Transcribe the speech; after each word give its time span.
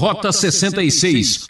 Rota 0.00 0.32
66. 0.32 1.44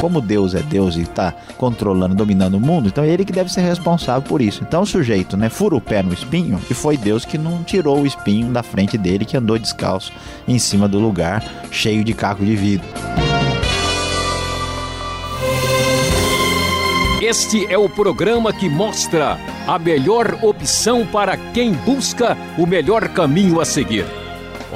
Como 0.00 0.20
Deus 0.20 0.52
é 0.52 0.62
Deus 0.64 0.96
e 0.96 1.02
está 1.02 1.32
controlando, 1.56 2.12
dominando 2.12 2.54
o 2.54 2.60
mundo, 2.60 2.88
então 2.88 3.04
é 3.04 3.08
ele 3.08 3.24
que 3.24 3.32
deve 3.32 3.52
ser 3.52 3.60
responsável 3.60 4.20
por 4.20 4.42
isso. 4.42 4.64
Então 4.66 4.82
o 4.82 4.86
sujeito, 4.86 5.36
né, 5.36 5.48
fura 5.48 5.76
o 5.76 5.80
pé 5.80 6.02
no 6.02 6.12
espinho 6.12 6.60
e 6.68 6.74
foi 6.74 6.96
Deus 6.96 7.24
que 7.24 7.38
não 7.38 7.62
tirou 7.62 8.00
o 8.00 8.06
espinho 8.06 8.52
da 8.52 8.64
frente 8.64 8.98
dele, 8.98 9.24
que 9.24 9.36
andou 9.36 9.56
descalço 9.60 10.12
em 10.48 10.58
cima 10.58 10.88
do 10.88 10.98
lugar 10.98 11.40
cheio 11.70 12.02
de 12.02 12.12
caco 12.14 12.44
de 12.44 12.56
vidro. 12.56 12.88
Este 17.22 17.72
é 17.72 17.78
o 17.78 17.88
programa 17.88 18.52
que 18.52 18.68
mostra 18.68 19.38
a 19.68 19.78
melhor 19.78 20.36
opção 20.42 21.06
para 21.06 21.36
quem 21.36 21.72
busca 21.72 22.36
o 22.58 22.66
melhor 22.66 23.08
caminho 23.10 23.60
a 23.60 23.64
seguir. 23.64 24.25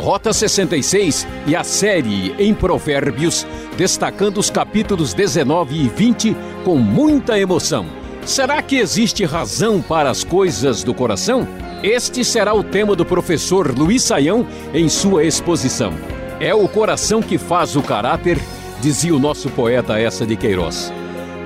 Rota 0.00 0.32
66 0.32 1.26
e 1.46 1.54
a 1.54 1.62
série 1.62 2.34
em 2.38 2.54
Provérbios, 2.54 3.46
destacando 3.76 4.38
os 4.38 4.50
capítulos 4.50 5.12
19 5.12 5.76
e 5.76 5.88
20 5.88 6.36
com 6.64 6.76
muita 6.76 7.38
emoção. 7.38 7.86
Será 8.24 8.62
que 8.62 8.76
existe 8.76 9.24
razão 9.24 9.80
para 9.82 10.10
as 10.10 10.24
coisas 10.24 10.82
do 10.82 10.94
coração? 10.94 11.46
Este 11.82 12.24
será 12.24 12.54
o 12.54 12.64
tema 12.64 12.96
do 12.96 13.04
professor 13.04 13.76
Luiz 13.78 14.02
Saião 14.02 14.46
em 14.72 14.88
sua 14.88 15.24
exposição. 15.24 15.92
É 16.40 16.54
o 16.54 16.66
coração 16.66 17.20
que 17.20 17.36
faz 17.36 17.76
o 17.76 17.82
caráter, 17.82 18.38
dizia 18.80 19.14
o 19.14 19.18
nosso 19.18 19.50
poeta 19.50 19.98
essa 20.00 20.26
de 20.26 20.36
Queiroz. 20.36 20.92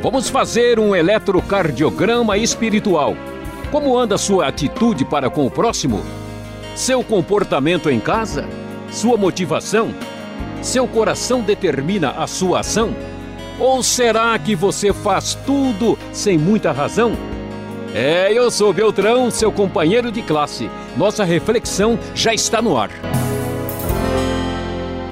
Vamos 0.01 0.29
fazer 0.29 0.79
um 0.79 0.95
eletrocardiograma 0.95 2.39
espiritual. 2.39 3.17
Como 3.73 3.99
anda 3.99 4.17
sua 4.17 4.47
atitude 4.47 5.05
para 5.05 5.29
com 5.29 5.45
o 5.45 5.51
próximo? 5.51 6.24
Seu 6.75 7.05
comportamento 7.05 7.89
em 7.89 8.01
casa? 8.01 8.49
Sua 8.91 9.17
motivação? 9.17 9.95
Seu 10.61 10.89
coração 10.89 11.41
determina 11.41 12.11
a 12.11 12.27
sua 12.27 12.61
ação? 12.61 12.93
Ou 13.61 13.81
será 13.81 14.37
que 14.41 14.57
você 14.57 14.93
faz 14.93 15.39
tudo 15.47 15.97
sem 16.13 16.37
muita 16.37 16.73
razão? 16.73 17.13
É, 17.95 18.33
eu 18.33 18.51
sou 18.51 18.73
Beltrão, 18.73 19.31
seu 19.31 19.53
companheiro 19.53 20.11
de 20.11 20.21
classe. 20.21 20.69
Nossa 20.97 21.23
reflexão 21.23 21.97
já 22.13 22.35
está 22.35 22.61
no 22.61 22.77
ar. 22.77 22.91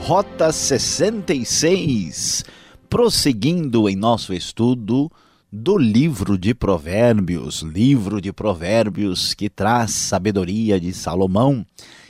Rota 0.00 0.50
66. 0.50 2.44
Prosseguindo 2.90 3.88
em 3.88 3.94
nosso 3.94 4.34
estudo 4.34 5.08
do 5.54 5.76
livro 5.76 6.38
de 6.38 6.54
Provérbios, 6.54 7.60
livro 7.60 8.22
de 8.22 8.32
Provérbios 8.32 9.34
que 9.34 9.50
traz 9.50 9.90
sabedoria 9.90 10.80
de 10.80 10.94
Salomão 10.94 11.66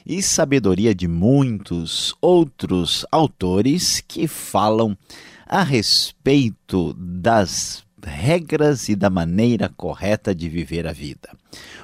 e 0.07 0.23
sabedoria 0.23 0.95
de 0.95 1.09
muitos 1.09 2.15
outros 2.21 3.05
autores 3.11 4.01
que 4.07 4.29
falam 4.29 4.97
a 5.45 5.65
respeito 5.65 6.95
das 6.97 7.83
regras 8.01 8.89
e 8.89 8.95
da 8.95 9.11
maneira 9.11 9.69
correta 9.69 10.33
de 10.33 10.49
viver 10.49 10.87
a 10.87 10.93
vida. 10.93 11.29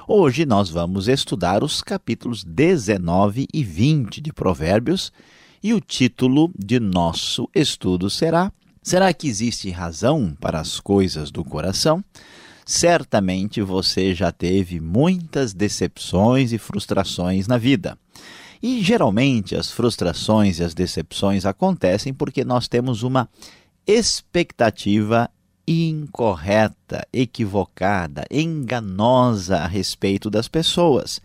Hoje 0.07 0.45
nós 0.45 0.69
vamos 0.69 1.09
estudar 1.09 1.61
os 1.61 1.83
capítulos 1.83 2.41
19 2.41 3.47
e 3.53 3.65
20 3.65 4.21
de 4.21 4.31
Provérbios 4.31 5.11
e 5.61 5.73
o 5.73 5.81
título 5.81 6.53
de 6.57 6.79
nosso 6.79 7.49
estudo 7.53 8.09
será 8.09 8.49
Será 8.81 9.13
que 9.13 9.27
existe 9.27 9.69
razão 9.69 10.35
para 10.39 10.59
as 10.59 10.79
coisas 10.79 11.31
do 11.31 11.43
coração? 11.43 12.03
Certamente 12.65 13.61
você 13.61 14.13
já 14.13 14.31
teve 14.31 14.79
muitas 14.79 15.53
decepções 15.53 16.53
e 16.53 16.57
frustrações 16.57 17.47
na 17.47 17.57
vida. 17.57 17.97
E 18.61 18.81
geralmente 18.81 19.55
as 19.55 19.71
frustrações 19.71 20.59
e 20.59 20.63
as 20.63 20.73
decepções 20.73 21.45
acontecem 21.45 22.13
porque 22.13 22.43
nós 22.43 22.67
temos 22.67 23.03
uma 23.03 23.29
expectativa 23.87 25.29
incorreta, 25.67 27.07
equivocada, 27.13 28.25
enganosa 28.31 29.57
a 29.57 29.67
respeito 29.67 30.29
das 30.29 30.47
pessoas. 30.47 31.21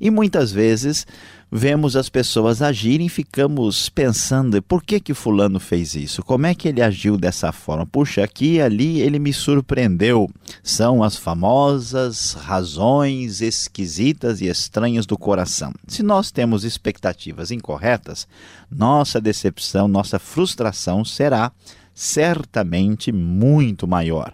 E 0.00 0.10
muitas 0.10 0.50
vezes 0.50 1.06
vemos 1.54 1.96
as 1.96 2.08
pessoas 2.08 2.62
agirem 2.62 3.08
e 3.08 3.10
ficamos 3.10 3.90
pensando 3.90 4.62
por 4.62 4.82
que 4.82 4.98
que 4.98 5.12
fulano 5.12 5.60
fez 5.60 5.94
isso? 5.94 6.22
Como 6.22 6.46
é 6.46 6.54
que 6.54 6.66
ele 6.66 6.80
agiu 6.80 7.18
dessa 7.18 7.52
forma? 7.52 7.84
Puxa, 7.84 8.24
aqui 8.24 8.54
e 8.54 8.62
ali 8.62 9.02
ele 9.02 9.18
me 9.18 9.34
surpreendeu. 9.34 10.30
São 10.62 11.02
as 11.02 11.14
famosas 11.14 12.32
razões 12.32 13.42
esquisitas 13.42 14.40
e 14.40 14.46
estranhas 14.46 15.04
do 15.04 15.18
coração. 15.18 15.74
Se 15.86 16.02
nós 16.02 16.30
temos 16.30 16.64
expectativas 16.64 17.50
incorretas, 17.50 18.26
nossa 18.70 19.20
decepção, 19.20 19.86
nossa 19.86 20.18
frustração 20.18 21.04
será 21.04 21.52
certamente 21.94 23.12
muito 23.12 23.86
maior. 23.86 24.32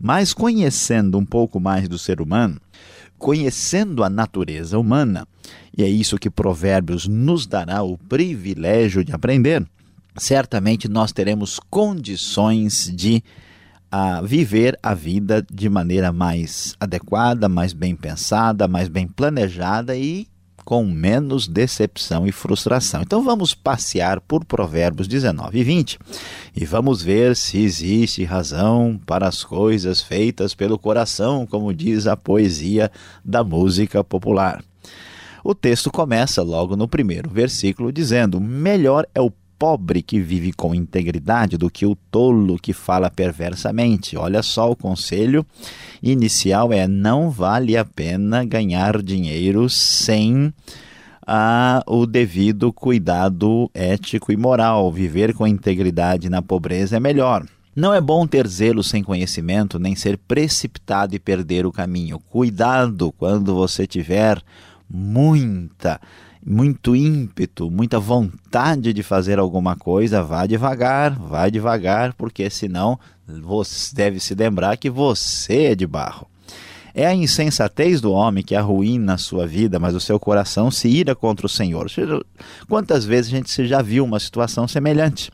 Mas 0.00 0.34
conhecendo 0.34 1.16
um 1.16 1.24
pouco 1.24 1.60
mais 1.60 1.86
do 1.86 1.98
ser 1.98 2.20
humano, 2.20 2.60
conhecendo 3.20 4.02
a 4.02 4.08
natureza 4.08 4.78
humana, 4.78 5.28
e 5.76 5.84
é 5.84 5.88
isso 5.88 6.18
que 6.18 6.30
Provérbios 6.30 7.06
nos 7.06 7.46
dará 7.46 7.82
o 7.82 7.98
privilégio 7.98 9.04
de 9.04 9.12
aprender, 9.12 9.64
certamente 10.16 10.88
nós 10.88 11.12
teremos 11.12 11.60
condições 11.70 12.90
de 12.92 13.22
a 13.92 14.22
viver 14.22 14.78
a 14.82 14.94
vida 14.94 15.44
de 15.52 15.68
maneira 15.68 16.12
mais 16.12 16.74
adequada, 16.80 17.48
mais 17.48 17.72
bem 17.72 17.94
pensada, 17.94 18.66
mais 18.66 18.88
bem 18.88 19.06
planejada 19.06 19.96
e 19.96 20.26
com 20.70 20.84
menos 20.84 21.48
decepção 21.48 22.28
e 22.28 22.30
frustração. 22.30 23.02
Então 23.02 23.24
vamos 23.24 23.52
passear 23.54 24.20
por 24.20 24.44
Provérbios 24.44 25.08
19 25.08 25.58
e 25.58 25.64
20 25.64 25.98
e 26.54 26.64
vamos 26.64 27.02
ver 27.02 27.34
se 27.34 27.58
existe 27.58 28.22
razão 28.22 28.96
para 29.04 29.26
as 29.26 29.42
coisas 29.42 30.00
feitas 30.00 30.54
pelo 30.54 30.78
coração, 30.78 31.44
como 31.44 31.74
diz 31.74 32.06
a 32.06 32.16
poesia 32.16 32.88
da 33.24 33.42
música 33.42 34.04
popular. 34.04 34.62
O 35.42 35.56
texto 35.56 35.90
começa 35.90 36.40
logo 36.40 36.76
no 36.76 36.86
primeiro 36.86 37.28
versículo 37.28 37.90
dizendo: 37.90 38.40
Melhor 38.40 39.08
é 39.12 39.20
o 39.20 39.32
pobre 39.60 40.00
que 40.00 40.18
vive 40.18 40.54
com 40.54 40.74
integridade 40.74 41.58
do 41.58 41.68
que 41.68 41.84
o 41.84 41.94
tolo 41.94 42.58
que 42.58 42.72
fala 42.72 43.10
perversamente. 43.10 44.16
Olha 44.16 44.42
só, 44.42 44.70
o 44.70 44.74
conselho 44.74 45.44
inicial 46.02 46.72
é: 46.72 46.88
não 46.88 47.28
vale 47.28 47.76
a 47.76 47.84
pena 47.84 48.42
ganhar 48.42 49.02
dinheiro 49.02 49.68
sem 49.68 50.50
ah, 51.26 51.82
o 51.86 52.06
devido 52.06 52.72
cuidado 52.72 53.70
ético 53.74 54.32
e 54.32 54.36
moral. 54.36 54.90
Viver 54.90 55.34
com 55.34 55.46
integridade 55.46 56.30
na 56.30 56.40
pobreza 56.40 56.96
é 56.96 57.00
melhor. 57.00 57.44
Não 57.76 57.92
é 57.92 58.00
bom 58.00 58.26
ter 58.26 58.48
zelo 58.48 58.82
sem 58.82 59.02
conhecimento, 59.02 59.78
nem 59.78 59.94
ser 59.94 60.16
precipitado 60.16 61.14
e 61.14 61.18
perder 61.18 61.66
o 61.66 61.72
caminho. 61.72 62.18
Cuidado 62.18 63.12
quando 63.12 63.54
você 63.54 63.86
tiver 63.86 64.42
muita 64.88 66.00
muito 66.44 66.96
ímpeto, 66.96 67.70
muita 67.70 67.98
vontade 67.98 68.92
de 68.92 69.02
fazer 69.02 69.38
alguma 69.38 69.76
coisa, 69.76 70.22
vá 70.22 70.46
devagar, 70.46 71.18
vá 71.18 71.48
devagar, 71.48 72.14
porque 72.14 72.48
senão 72.48 72.98
você 73.26 73.94
deve 73.94 74.18
se 74.20 74.34
lembrar 74.34 74.76
que 74.76 74.90
você 74.90 75.64
é 75.64 75.74
de 75.74 75.86
barro. 75.86 76.26
É 76.92 77.06
a 77.06 77.14
insensatez 77.14 78.00
do 78.00 78.10
homem 78.10 78.42
que 78.42 78.54
arruína 78.54 79.14
a 79.14 79.18
sua 79.18 79.46
vida, 79.46 79.78
mas 79.78 79.94
o 79.94 80.00
seu 80.00 80.18
coração 80.18 80.70
se 80.70 80.88
ira 80.88 81.14
contra 81.14 81.46
o 81.46 81.48
Senhor. 81.48 81.86
Quantas 82.68 83.04
vezes 83.04 83.32
a 83.32 83.36
gente 83.36 83.66
já 83.66 83.80
viu 83.80 84.04
uma 84.04 84.18
situação 84.18 84.66
semelhante? 84.66 85.30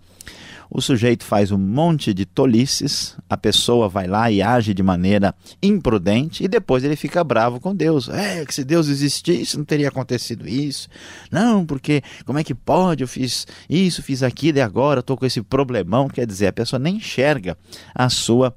O 0.71 0.81
sujeito 0.81 1.25
faz 1.25 1.51
um 1.51 1.59
monte 1.59 2.13
de 2.13 2.25
tolices, 2.25 3.17
a 3.29 3.37
pessoa 3.37 3.89
vai 3.89 4.07
lá 4.07 4.31
e 4.31 4.43
age 4.43 4.75
de 4.75 4.83
maneira 4.83 5.35
imprudente 5.63 6.45
e 6.45 6.49
depois 6.49 6.85
ele 6.85 6.97
fica 6.97 7.23
bravo 7.23 7.61
com 7.61 7.75
Deus. 7.75 8.09
É, 8.09 8.45
que 8.45 8.55
se 8.55 8.65
Deus 8.65 8.89
existisse 8.89 9.57
não 9.57 9.65
teria 9.65 9.89
acontecido 9.89 10.49
isso. 10.49 10.89
Não, 11.31 11.65
porque 11.65 12.03
como 12.25 12.39
é 12.39 12.45
que 12.45 12.55
pode? 12.55 13.03
Eu 13.03 13.09
fiz 13.09 13.47
isso, 13.69 14.03
fiz 14.03 14.23
aquilo 14.23 14.59
e 14.59 14.61
agora 14.61 15.01
estou 15.01 15.17
com 15.17 15.27
esse 15.27 15.43
problemão. 15.43 16.09
Quer 16.09 16.27
dizer, 16.27 16.49
a 16.49 16.53
pessoa 16.53 16.79
nem 16.79 16.97
enxerga 16.97 17.57
a 17.95 18.09
sua 18.09 18.55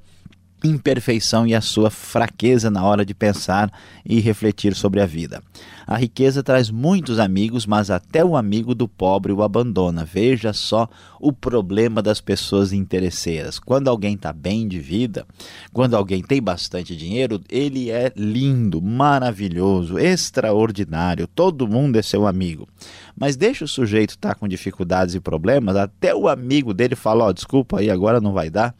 imperfeição 0.63 1.47
e 1.47 1.55
a 1.55 1.61
sua 1.61 1.89
fraqueza 1.89 2.69
na 2.69 2.83
hora 2.83 3.05
de 3.05 3.13
pensar 3.13 3.71
e 4.05 4.19
refletir 4.19 4.75
sobre 4.75 5.01
a 5.01 5.05
vida. 5.05 5.41
A 5.89 5.97
riqueza 5.97 6.43
traz 6.43 6.69
muitos 6.69 7.17
amigos, 7.17 7.65
mas 7.65 7.89
até 7.89 8.23
o 8.23 8.37
amigo 8.37 8.75
do 8.75 8.87
pobre 8.87 9.33
o 9.33 9.41
abandona. 9.41 10.05
Veja 10.05 10.53
só 10.53 10.87
o 11.19 11.33
problema 11.33 11.99
das 11.99 12.21
pessoas 12.21 12.71
interesseiras. 12.71 13.57
Quando 13.57 13.87
alguém 13.87 14.13
está 14.13 14.31
bem 14.31 14.67
de 14.67 14.79
vida, 14.79 15.25
quando 15.73 15.95
alguém 15.95 16.21
tem 16.21 16.39
bastante 16.39 16.95
dinheiro, 16.95 17.41
ele 17.49 17.89
é 17.89 18.13
lindo, 18.15 18.79
maravilhoso, 18.79 19.97
extraordinário, 19.97 21.25
todo 21.25 21.67
mundo 21.67 21.97
é 21.97 22.03
seu 22.03 22.27
amigo. 22.27 22.67
Mas 23.17 23.35
deixa 23.35 23.65
o 23.65 23.67
sujeito 23.67 24.11
estar 24.11 24.29
tá 24.29 24.35
com 24.35 24.47
dificuldades 24.47 25.15
e 25.15 25.19
problemas, 25.19 25.75
até 25.75 26.13
o 26.13 26.27
amigo 26.27 26.71
dele 26.71 26.95
fala: 26.95 27.25
Ó, 27.25 27.29
oh, 27.29 27.33
desculpa 27.33 27.79
aí, 27.79 27.89
agora 27.89 28.21
não 28.21 28.31
vai 28.31 28.51
dar 28.51 28.75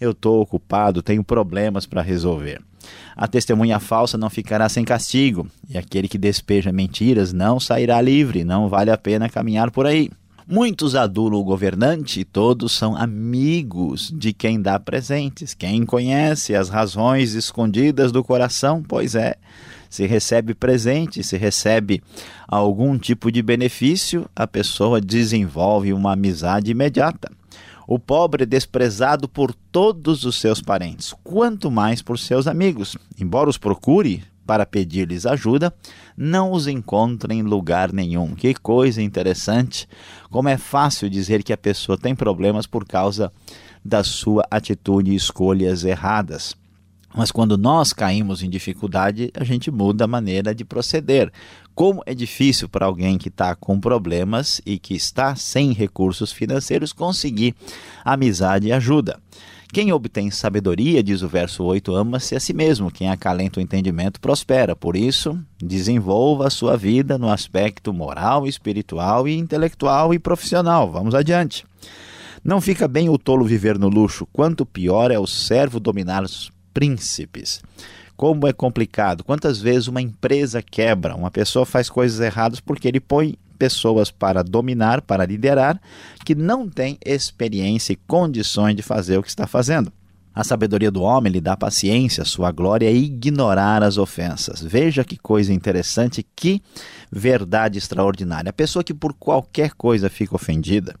eu 0.00 0.12
estou 0.12 0.40
ocupado, 0.40 1.02
tenho 1.02 1.24
problemas 1.24 1.86
para 1.86 2.02
resolver. 2.02 2.60
A 3.16 3.26
testemunha 3.26 3.80
falsa 3.80 4.16
não 4.16 4.30
ficará 4.30 4.68
sem 4.68 4.84
castigo, 4.84 5.46
e 5.68 5.76
aquele 5.76 6.08
que 6.08 6.18
despeja 6.18 6.70
mentiras 6.70 7.32
não 7.32 7.58
sairá 7.58 8.00
livre, 8.00 8.44
não 8.44 8.68
vale 8.68 8.90
a 8.90 8.98
pena 8.98 9.28
caminhar 9.28 9.70
por 9.70 9.86
aí. 9.86 10.10
Muitos 10.48 10.94
adulam 10.94 11.40
o 11.40 11.44
governante 11.44 12.24
todos 12.24 12.70
são 12.70 12.96
amigos 12.96 14.14
de 14.16 14.32
quem 14.32 14.62
dá 14.62 14.78
presentes. 14.78 15.54
Quem 15.54 15.84
conhece 15.84 16.54
as 16.54 16.68
razões 16.68 17.34
escondidas 17.34 18.12
do 18.12 18.22
coração, 18.22 18.80
pois 18.80 19.16
é, 19.16 19.34
se 19.90 20.06
recebe 20.06 20.54
presente, 20.54 21.24
se 21.24 21.36
recebe 21.36 22.00
algum 22.46 22.96
tipo 22.96 23.32
de 23.32 23.42
benefício, 23.42 24.30
a 24.36 24.46
pessoa 24.46 25.00
desenvolve 25.00 25.92
uma 25.92 26.12
amizade 26.12 26.70
imediata. 26.70 27.28
O 27.86 27.98
pobre 28.00 28.42
é 28.42 28.46
desprezado 28.46 29.28
por 29.28 29.54
todos 29.54 30.24
os 30.24 30.40
seus 30.40 30.60
parentes, 30.60 31.14
quanto 31.22 31.70
mais 31.70 32.02
por 32.02 32.18
seus 32.18 32.48
amigos. 32.48 32.96
Embora 33.18 33.48
os 33.48 33.56
procure 33.56 34.24
para 34.44 34.66
pedir-lhes 34.66 35.24
ajuda, 35.24 35.72
não 36.16 36.52
os 36.52 36.66
encontra 36.66 37.32
em 37.32 37.42
lugar 37.42 37.92
nenhum. 37.92 38.34
Que 38.34 38.54
coisa 38.54 39.00
interessante! 39.00 39.88
Como 40.30 40.48
é 40.48 40.56
fácil 40.56 41.08
dizer 41.08 41.42
que 41.42 41.52
a 41.52 41.56
pessoa 41.56 41.96
tem 41.96 42.14
problemas 42.14 42.66
por 42.66 42.84
causa 42.84 43.32
da 43.84 44.02
sua 44.02 44.44
atitude 44.50 45.12
e 45.12 45.16
escolhas 45.16 45.84
erradas. 45.84 46.56
Mas 47.16 47.32
quando 47.32 47.56
nós 47.56 47.94
caímos 47.94 48.42
em 48.42 48.50
dificuldade, 48.50 49.32
a 49.34 49.42
gente 49.42 49.70
muda 49.70 50.04
a 50.04 50.08
maneira 50.08 50.54
de 50.54 50.66
proceder. 50.66 51.32
Como 51.74 52.02
é 52.04 52.14
difícil 52.14 52.68
para 52.68 52.84
alguém 52.84 53.16
que 53.16 53.28
está 53.28 53.54
com 53.54 53.80
problemas 53.80 54.60
e 54.66 54.78
que 54.78 54.94
está 54.94 55.34
sem 55.34 55.72
recursos 55.72 56.30
financeiros 56.30 56.92
conseguir 56.92 57.54
amizade 58.04 58.68
e 58.68 58.72
ajuda. 58.72 59.18
Quem 59.72 59.92
obtém 59.92 60.30
sabedoria, 60.30 61.02
diz 61.02 61.22
o 61.22 61.28
verso 61.28 61.64
8, 61.64 61.94
ama-se 61.94 62.36
a 62.36 62.40
si 62.40 62.52
mesmo. 62.52 62.90
Quem 62.90 63.10
acalenta 63.10 63.58
o 63.58 63.62
entendimento 63.62 64.20
prospera. 64.20 64.76
Por 64.76 64.94
isso, 64.94 65.38
desenvolva 65.58 66.46
a 66.46 66.50
sua 66.50 66.76
vida 66.76 67.18
no 67.18 67.30
aspecto 67.30 67.92
moral, 67.92 68.46
espiritual 68.46 69.26
e 69.26 69.36
intelectual 69.36 70.14
e 70.14 70.18
profissional. 70.18 70.90
Vamos 70.90 71.14
adiante. 71.14 71.64
Não 72.44 72.60
fica 72.60 72.86
bem 72.86 73.08
o 73.08 73.18
tolo 73.18 73.44
viver 73.44 73.76
no 73.76 73.88
luxo, 73.88 74.24
quanto 74.32 74.64
pior 74.64 75.10
é 75.10 75.18
o 75.18 75.26
servo 75.26 75.80
dominar 75.80 76.22
príncipes. 76.76 77.62
Como 78.18 78.46
é 78.46 78.52
complicado. 78.52 79.24
Quantas 79.24 79.58
vezes 79.58 79.88
uma 79.88 80.02
empresa 80.02 80.60
quebra, 80.60 81.16
uma 81.16 81.30
pessoa 81.30 81.64
faz 81.64 81.88
coisas 81.88 82.20
erradas 82.20 82.60
porque 82.60 82.86
ele 82.86 83.00
põe 83.00 83.38
pessoas 83.58 84.10
para 84.10 84.42
dominar, 84.42 85.00
para 85.00 85.24
liderar, 85.24 85.80
que 86.22 86.34
não 86.34 86.68
têm 86.68 86.98
experiência 87.02 87.94
e 87.94 87.96
condições 88.06 88.76
de 88.76 88.82
fazer 88.82 89.16
o 89.16 89.22
que 89.22 89.30
está 89.30 89.46
fazendo. 89.46 89.90
A 90.34 90.44
sabedoria 90.44 90.90
do 90.90 91.00
homem 91.00 91.32
lhe 91.32 91.40
dá 91.40 91.56
paciência, 91.56 92.22
sua 92.22 92.52
glória 92.52 92.86
é 92.86 92.92
ignorar 92.92 93.82
as 93.82 93.96
ofensas. 93.96 94.60
Veja 94.60 95.02
que 95.02 95.16
coisa 95.16 95.50
interessante, 95.50 96.26
que 96.36 96.60
verdade 97.16 97.78
extraordinária. 97.78 98.50
A 98.50 98.52
pessoa 98.52 98.84
que 98.84 98.92
por 98.92 99.14
qualquer 99.14 99.72
coisa 99.72 100.10
fica 100.10 100.36
ofendida, 100.36 100.94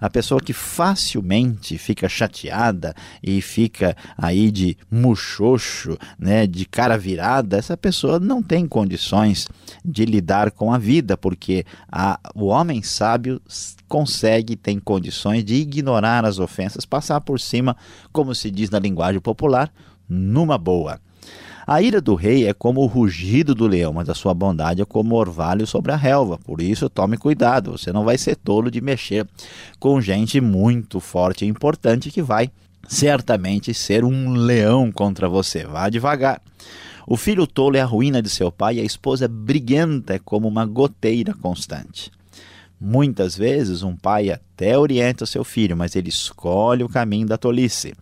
a 0.00 0.10
pessoa 0.10 0.40
que 0.40 0.52
facilmente 0.52 1.78
fica 1.78 2.08
chateada 2.08 2.92
e 3.22 3.40
fica 3.40 3.96
aí 4.18 4.50
de 4.50 4.76
muxoxo, 4.90 5.96
né, 6.18 6.44
de 6.46 6.64
cara 6.64 6.98
virada, 6.98 7.56
essa 7.56 7.76
pessoa 7.76 8.18
não 8.18 8.42
tem 8.42 8.66
condições 8.66 9.46
de 9.84 10.04
lidar 10.04 10.50
com 10.50 10.74
a 10.74 10.78
vida, 10.78 11.16
porque 11.16 11.64
a, 11.90 12.18
o 12.34 12.46
homem 12.46 12.82
sábio 12.82 13.40
consegue, 13.88 14.56
tem 14.56 14.80
condições 14.80 15.44
de 15.44 15.54
ignorar 15.54 16.24
as 16.24 16.40
ofensas, 16.40 16.84
passar 16.84 17.20
por 17.20 17.38
cima, 17.38 17.76
como 18.12 18.34
se 18.34 18.50
diz 18.50 18.70
na 18.70 18.78
linguagem 18.80 19.20
popular, 19.20 19.72
numa 20.08 20.58
boa. 20.58 21.00
A 21.66 21.82
ira 21.82 22.00
do 22.00 22.14
rei 22.14 22.46
é 22.46 22.54
como 22.54 22.80
o 22.80 22.86
rugido 22.86 23.54
do 23.54 23.66
leão, 23.66 23.92
mas 23.92 24.08
a 24.08 24.14
sua 24.14 24.34
bondade 24.34 24.82
é 24.82 24.84
como 24.84 25.14
orvalho 25.14 25.66
sobre 25.66 25.92
a 25.92 25.96
relva. 25.96 26.38
Por 26.38 26.60
isso, 26.60 26.88
tome 26.88 27.16
cuidado, 27.16 27.72
você 27.72 27.92
não 27.92 28.04
vai 28.04 28.16
ser 28.18 28.36
tolo 28.36 28.70
de 28.70 28.80
mexer 28.80 29.26
com 29.78 30.00
gente 30.00 30.40
muito 30.40 31.00
forte 31.00 31.44
e 31.44 31.48
importante 31.48 32.10
que 32.10 32.22
vai 32.22 32.50
certamente 32.88 33.72
ser 33.74 34.04
um 34.04 34.32
leão 34.32 34.90
contra 34.90 35.28
você. 35.28 35.64
Vá 35.64 35.88
devagar. 35.88 36.40
O 37.06 37.16
filho 37.16 37.46
tolo 37.46 37.76
é 37.76 37.80
a 37.80 37.86
ruína 37.86 38.22
de 38.22 38.28
seu 38.28 38.50
pai 38.52 38.76
e 38.76 38.80
a 38.80 38.84
esposa 38.84 39.26
briguenta 39.28 40.14
é 40.14 40.18
como 40.18 40.48
uma 40.48 40.64
goteira 40.64 41.34
constante. 41.34 42.10
Muitas 42.80 43.36
vezes, 43.36 43.82
um 43.82 43.94
pai 43.94 44.30
até 44.30 44.78
orienta 44.78 45.26
seu 45.26 45.44
filho, 45.44 45.76
mas 45.76 45.94
ele 45.94 46.08
escolhe 46.08 46.82
o 46.82 46.88
caminho 46.88 47.26
da 47.26 47.36
tolice. 47.36 47.94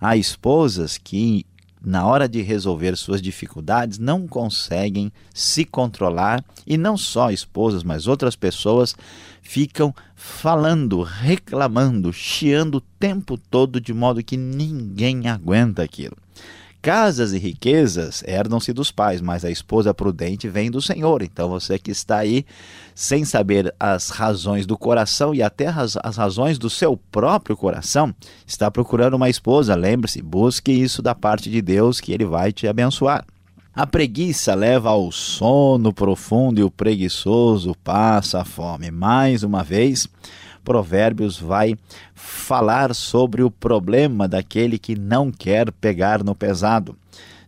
Há 0.00 0.16
esposas 0.16 0.98
que, 0.98 1.46
na 1.84 2.06
hora 2.06 2.28
de 2.28 2.40
resolver 2.40 2.96
suas 2.96 3.20
dificuldades, 3.20 3.98
não 3.98 4.26
conseguem 4.26 5.12
se 5.32 5.64
controlar, 5.64 6.42
e 6.66 6.78
não 6.78 6.96
só 6.96 7.30
esposas, 7.30 7.82
mas 7.82 8.06
outras 8.06 8.34
pessoas 8.34 8.96
ficam 9.42 9.94
falando, 10.14 11.02
reclamando, 11.02 12.12
chiando 12.12 12.76
o 12.76 12.80
tempo 12.80 13.36
todo, 13.36 13.80
de 13.80 13.92
modo 13.92 14.24
que 14.24 14.36
ninguém 14.36 15.28
aguenta 15.28 15.82
aquilo. 15.82 16.16
Casas 16.84 17.32
e 17.32 17.38
riquezas 17.38 18.22
herdam-se 18.26 18.70
dos 18.70 18.90
pais, 18.90 19.22
mas 19.22 19.42
a 19.42 19.50
esposa 19.50 19.94
prudente 19.94 20.50
vem 20.50 20.70
do 20.70 20.82
Senhor. 20.82 21.22
Então 21.22 21.48
você 21.48 21.78
que 21.78 21.90
está 21.90 22.18
aí 22.18 22.44
sem 22.94 23.24
saber 23.24 23.74
as 23.80 24.10
razões 24.10 24.66
do 24.66 24.76
coração 24.76 25.34
e 25.34 25.42
até 25.42 25.66
as, 25.66 25.96
as 26.02 26.18
razões 26.18 26.58
do 26.58 26.68
seu 26.68 26.94
próprio 27.10 27.56
coração, 27.56 28.14
está 28.46 28.70
procurando 28.70 29.14
uma 29.14 29.30
esposa. 29.30 29.74
Lembre-se, 29.74 30.20
busque 30.20 30.72
isso 30.72 31.00
da 31.00 31.14
parte 31.14 31.48
de 31.48 31.62
Deus 31.62 32.02
que 32.02 32.12
ele 32.12 32.26
vai 32.26 32.52
te 32.52 32.68
abençoar. 32.68 33.24
A 33.74 33.86
preguiça 33.86 34.54
leva 34.54 34.90
ao 34.90 35.10
sono 35.10 35.90
profundo 35.90 36.60
e 36.60 36.64
o 36.64 36.70
preguiçoso 36.70 37.74
passa 37.82 38.42
a 38.42 38.44
fome. 38.44 38.90
Mais 38.90 39.42
uma 39.42 39.64
vez, 39.64 40.06
Provérbios 40.64 41.38
vai 41.38 41.76
falar 42.14 42.94
sobre 42.94 43.42
o 43.42 43.50
problema 43.50 44.26
daquele 44.26 44.78
que 44.78 44.98
não 44.98 45.30
quer 45.30 45.70
pegar 45.70 46.24
no 46.24 46.34
pesado. 46.34 46.96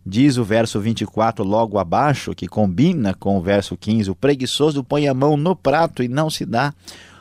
Diz 0.05 0.37
o 0.37 0.43
verso 0.43 0.79
24 0.79 1.43
logo 1.43 1.77
abaixo, 1.77 2.33
que 2.33 2.47
combina 2.47 3.13
com 3.13 3.37
o 3.37 3.41
verso 3.41 3.75
15: 3.75 4.11
O 4.11 4.15
preguiçoso 4.15 4.83
põe 4.83 5.07
a 5.07 5.13
mão 5.13 5.35
no 5.35 5.55
prato 5.55 6.01
e 6.01 6.07
não 6.07 6.29
se 6.29 6.45
dá 6.45 6.73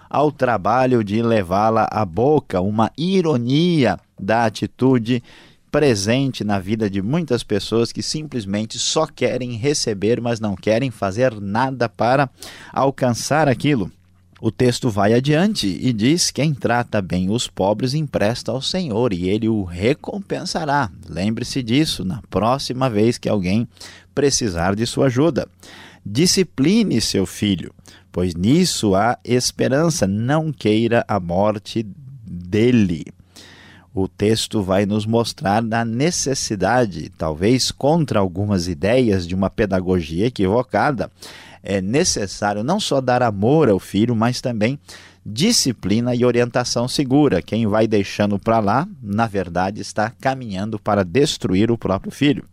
ao 0.09 0.31
trabalho 0.31 1.03
de 1.03 1.21
levá-la 1.21 1.89
à 1.91 2.05
boca. 2.05 2.61
Uma 2.61 2.93
ironia 2.97 3.99
da 4.21 4.45
atitude 4.45 5.23
presente 5.71 6.45
na 6.45 6.59
vida 6.59 6.89
de 6.89 7.03
muitas 7.03 7.43
pessoas 7.43 7.91
que 7.91 8.03
simplesmente 8.03 8.79
só 8.79 9.07
querem 9.07 9.57
receber, 9.57 10.21
mas 10.21 10.39
não 10.39 10.55
querem 10.55 10.91
fazer 10.91 11.41
nada 11.41 11.89
para 11.89 12.31
alcançar 12.73 13.49
aquilo. 13.49 13.91
O 14.39 14.51
texto 14.51 14.91
vai 14.91 15.15
adiante 15.15 15.67
e 15.67 15.93
diz: 15.95 16.31
Quem 16.31 16.53
trata 16.53 17.01
bem 17.01 17.31
os 17.31 17.49
pobres 17.49 17.95
empresta 17.95 18.53
ao 18.53 18.61
Senhor 18.61 19.13
e 19.15 19.29
ele 19.29 19.49
o 19.49 19.65
recompensará. 19.65 20.91
Lembre-se 21.09 21.63
disso 21.63 22.05
na 22.05 22.21
próxima 22.29 22.91
vez 22.91 23.17
que 23.17 23.31
alguém 23.31 23.67
precisar 24.15 24.77
de 24.77 24.87
sua 24.87 25.07
ajuda. 25.07 25.49
Discipline 26.05 27.01
seu 27.01 27.25
filho, 27.25 27.73
pois 28.13 28.35
nisso 28.35 28.95
há 28.95 29.19
esperança. 29.25 30.07
Não 30.07 30.53
queira 30.53 31.03
a 31.09 31.19
morte 31.19 31.87
dele. 32.23 33.07
O 33.95 34.07
texto 34.07 34.63
vai 34.63 34.85
nos 34.85 35.07
mostrar 35.07 35.65
a 35.73 35.83
necessidade, 35.83 37.11
talvez 37.17 37.71
contra 37.71 38.21
algumas 38.21 38.69
ideias 38.69 39.27
de 39.27 39.35
uma 39.35 39.49
pedagogia 39.49 40.27
equivocada, 40.27 41.11
é 41.67 41.83
necessário 41.83 42.63
não 42.63 42.79
só 42.79 43.01
dar 43.01 43.23
amor 43.23 43.69
ao 43.69 43.81
filho, 43.81 44.15
mas 44.15 44.41
também 44.41 44.79
disciplina 45.25 46.15
e 46.15 46.25
orientação 46.25 46.87
segura. 46.87 47.43
Quem 47.43 47.67
vai 47.67 47.89
deixando 47.89 48.39
para 48.39 48.61
lá, 48.61 48.89
na 49.03 49.27
verdade, 49.27 49.81
está 49.81 50.11
caminhando 50.21 50.79
para 50.79 51.05
destruir 51.05 51.71
o 51.71 51.77
próprio 51.77 52.13
filho. 52.13 52.45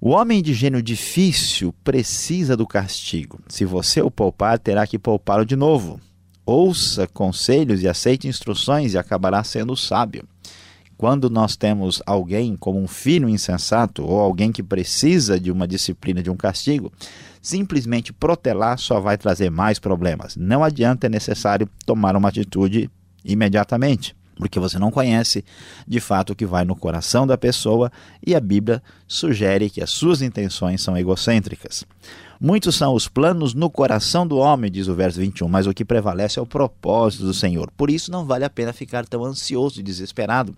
O 0.00 0.10
homem 0.10 0.40
de 0.40 0.54
gênio 0.54 0.80
difícil 0.80 1.74
precisa 1.82 2.56
do 2.56 2.66
castigo. 2.66 3.40
Se 3.48 3.64
você 3.64 4.00
o 4.00 4.10
poupar, 4.10 4.58
terá 4.58 4.86
que 4.86 4.98
poupá-lo 4.98 5.44
de 5.44 5.56
novo. 5.56 6.00
Ouça 6.46 7.08
conselhos 7.08 7.82
e 7.82 7.88
aceite 7.88 8.28
instruções 8.28 8.94
e 8.94 8.98
acabará 8.98 9.42
sendo 9.42 9.76
sábio. 9.76 10.24
Quando 10.96 11.28
nós 11.28 11.56
temos 11.56 12.02
alguém 12.06 12.56
como 12.56 12.80
um 12.80 12.88
filho 12.88 13.28
insensato 13.28 14.04
ou 14.04 14.20
alguém 14.20 14.52
que 14.52 14.62
precisa 14.62 15.38
de 15.38 15.50
uma 15.50 15.66
disciplina, 15.66 16.22
de 16.22 16.30
um 16.30 16.36
castigo, 16.36 16.92
simplesmente 17.42 18.12
protelar 18.12 18.78
só 18.78 19.00
vai 19.00 19.18
trazer 19.18 19.50
mais 19.50 19.78
problemas. 19.78 20.36
Não 20.36 20.62
adianta, 20.64 21.06
é 21.06 21.10
necessário 21.10 21.68
tomar 21.84 22.16
uma 22.16 22.28
atitude 22.28 22.90
imediatamente 23.24 24.14
porque 24.36 24.58
você 24.58 24.78
não 24.78 24.90
conhece 24.90 25.44
de 25.86 26.00
fato 26.00 26.32
o 26.32 26.36
que 26.36 26.46
vai 26.46 26.64
no 26.64 26.74
coração 26.74 27.26
da 27.26 27.38
pessoa 27.38 27.90
e 28.26 28.34
a 28.34 28.40
Bíblia 28.40 28.82
sugere 29.06 29.70
que 29.70 29.82
as 29.82 29.90
suas 29.90 30.22
intenções 30.22 30.82
são 30.82 30.96
egocêntricas. 30.96 31.84
Muitos 32.40 32.74
são 32.74 32.94
os 32.94 33.08
planos 33.08 33.54
no 33.54 33.70
coração 33.70 34.26
do 34.26 34.36
homem, 34.36 34.70
diz 34.70 34.88
o 34.88 34.94
verso 34.94 35.20
21, 35.20 35.48
mas 35.48 35.66
o 35.66 35.74
que 35.74 35.84
prevalece 35.84 36.38
é 36.38 36.42
o 36.42 36.46
propósito 36.46 37.24
do 37.24 37.34
Senhor. 37.34 37.70
Por 37.76 37.90
isso 37.90 38.10
não 38.10 38.24
vale 38.24 38.44
a 38.44 38.50
pena 38.50 38.72
ficar 38.72 39.06
tão 39.06 39.24
ansioso 39.24 39.80
e 39.80 39.82
desesperado. 39.82 40.54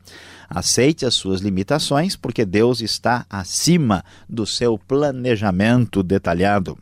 Aceite 0.49 1.05
as 1.05 1.15
suas 1.15 1.41
limitações, 1.41 2.17
porque 2.17 2.45
Deus 2.45 2.81
está 2.81 3.27
acima 3.29 4.05
do 4.29 4.47
seu 4.47 4.79
planejamento 4.79 6.03
detalhado. 6.03 6.79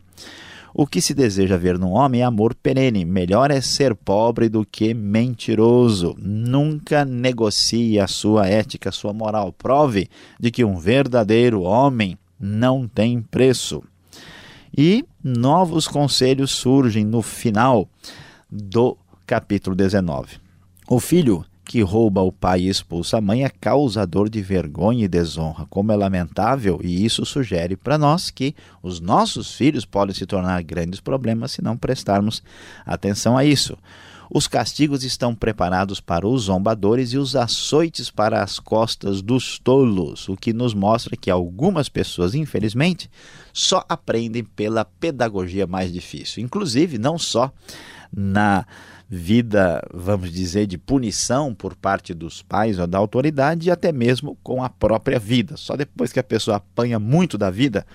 O 0.77 0.89
que 0.89 1.01
se 1.01 1.15
deseja 1.15 1.57
ver 1.57 1.79
num 1.79 1.93
homem 1.93 2.23
é 2.23 2.25
amor 2.25 2.53
perene. 2.53 3.05
Melhor 3.05 3.53
é 3.53 3.61
ser 3.61 3.95
pobre 3.95 4.49
do 4.49 4.67
que 4.67 4.93
mentiroso. 4.93 6.17
Nunca 6.19 7.05
negocie 7.05 8.01
a 8.01 8.09
sua 8.09 8.49
ética, 8.49 8.89
a 8.89 8.93
sua 8.93 9.13
moral. 9.13 9.53
Prove 9.53 10.09
de 10.39 10.51
que 10.51 10.65
um 10.65 10.77
verdadeiro 10.77 11.63
homem 11.63 12.19
não 12.41 12.89
tem 12.89 13.23
preço. 13.23 13.85
E 14.77 15.05
novos 15.23 15.87
conselhos 15.87 16.51
surgem 16.51 17.05
no 17.05 17.23
final 17.23 17.89
do 18.51 18.97
capítulo 19.27 19.77
19. 19.77 20.39
O 20.89 20.99
filho 20.99 21.45
que 21.65 21.81
rouba 21.81 22.21
o 22.21 22.31
pai 22.31 22.63
e 22.63 22.69
expulsa 22.69 23.19
a 23.19 23.21
mãe 23.21 23.45
é 23.45 23.49
causador 23.49 24.29
de 24.29 24.43
vergonha 24.43 25.05
e 25.05 25.09
desonra. 25.09 25.67
Como 25.71 25.91
é 25.93 25.97
lamentável, 25.97 26.79
e 26.83 27.05
isso 27.05 27.25
sugere 27.25 27.75
para 27.75 27.97
nós 27.97 28.31
que 28.31 28.55
os 28.83 29.01
nossos 29.01 29.55
filhos 29.55 29.85
podem 29.85 30.15
se 30.15 30.27
tornar 30.27 30.63
grandes 30.63 31.01
problemas 31.01 31.53
se 31.53 31.63
não 31.63 31.77
prestarmos 31.77 32.43
atenção 32.85 33.39
a 33.39 33.45
isso. 33.45 33.79
Os 34.37 34.49
castigos 34.49 35.05
estão 35.05 35.33
preparados 35.33 36.01
para 36.01 36.27
os 36.27 36.43
zombadores 36.43 37.13
e 37.13 37.19
os 37.19 37.37
açoites 37.37 38.11
para 38.11 38.43
as 38.43 38.59
costas 38.59 39.23
dos 39.23 39.61
tolos, 39.61 40.29
o 40.29 40.37
que 40.37 40.53
nos 40.53 40.75
mostra 40.75 41.17
que 41.17 41.31
algumas 41.31 41.89
pessoas, 41.89 42.35
infelizmente, 42.35 43.09
só 43.53 43.85
aprendem 43.89 44.43
pela 44.43 44.85
pedagogia 44.85 45.69
mais 45.69 45.93
difícil. 45.93 46.43
Inclusive, 46.43 46.99
não 46.99 47.17
só 47.17 47.53
na 48.13 48.67
vida, 49.09 49.81
vamos 49.95 50.33
dizer, 50.33 50.67
de 50.67 50.79
punição 50.79 51.55
por 51.55 51.77
parte 51.77 52.13
dos 52.13 52.43
pais 52.43 52.81
ou 52.81 52.89
da 52.89 52.99
autoridade 52.99 53.69
e 53.69 53.71
até 53.71 53.93
mesmo 53.93 54.37
com 54.43 54.65
a 54.65 54.69
própria 54.69 55.21
vida. 55.21 55.57
Só 55.57 55.77
depois 55.77 56.13
que 56.13 56.19
a 56.19 56.25
pessoa 56.25 56.57
apanha 56.57 56.99
muito 56.99 57.39
da 57.39 57.53
vida 57.53 57.87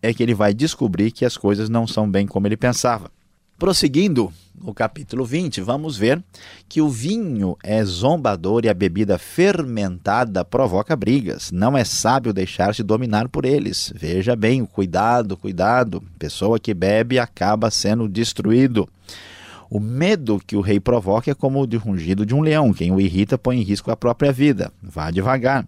é 0.00 0.14
que 0.14 0.22
ele 0.22 0.32
vai 0.32 0.54
descobrir 0.54 1.10
que 1.10 1.26
as 1.26 1.36
coisas 1.36 1.68
não 1.68 1.86
são 1.86 2.10
bem 2.10 2.26
como 2.26 2.46
ele 2.46 2.56
pensava. 2.56 3.10
Prosseguindo 3.58 4.32
no 4.60 4.74
capítulo 4.74 5.24
20, 5.24 5.60
vamos 5.60 5.96
ver 5.96 6.22
que 6.68 6.80
o 6.80 6.88
vinho 6.88 7.56
é 7.62 7.84
zombador 7.84 8.64
e 8.64 8.68
a 8.68 8.74
bebida 8.74 9.16
fermentada 9.16 10.44
provoca 10.44 10.96
brigas. 10.96 11.52
Não 11.52 11.76
é 11.76 11.84
sábio 11.84 12.32
deixar-se 12.32 12.82
dominar 12.82 13.28
por 13.28 13.44
eles. 13.44 13.92
Veja 13.94 14.34
bem, 14.34 14.64
cuidado, 14.64 15.36
cuidado. 15.36 16.02
Pessoa 16.18 16.58
que 16.58 16.74
bebe 16.74 17.18
acaba 17.18 17.70
sendo 17.70 18.08
destruído. 18.08 18.88
O 19.70 19.78
medo 19.78 20.40
que 20.44 20.56
o 20.56 20.60
rei 20.60 20.80
provoca 20.80 21.30
é 21.30 21.34
como 21.34 21.60
o 21.60 21.66
de 21.66 21.76
rungido 21.76 22.26
de 22.26 22.34
um 22.34 22.40
leão. 22.40 22.72
Quem 22.72 22.90
o 22.90 23.00
irrita 23.00 23.38
põe 23.38 23.58
em 23.58 23.64
risco 23.64 23.90
a 23.90 23.96
própria 23.96 24.32
vida. 24.32 24.72
Vá 24.82 25.10
devagar. 25.10 25.66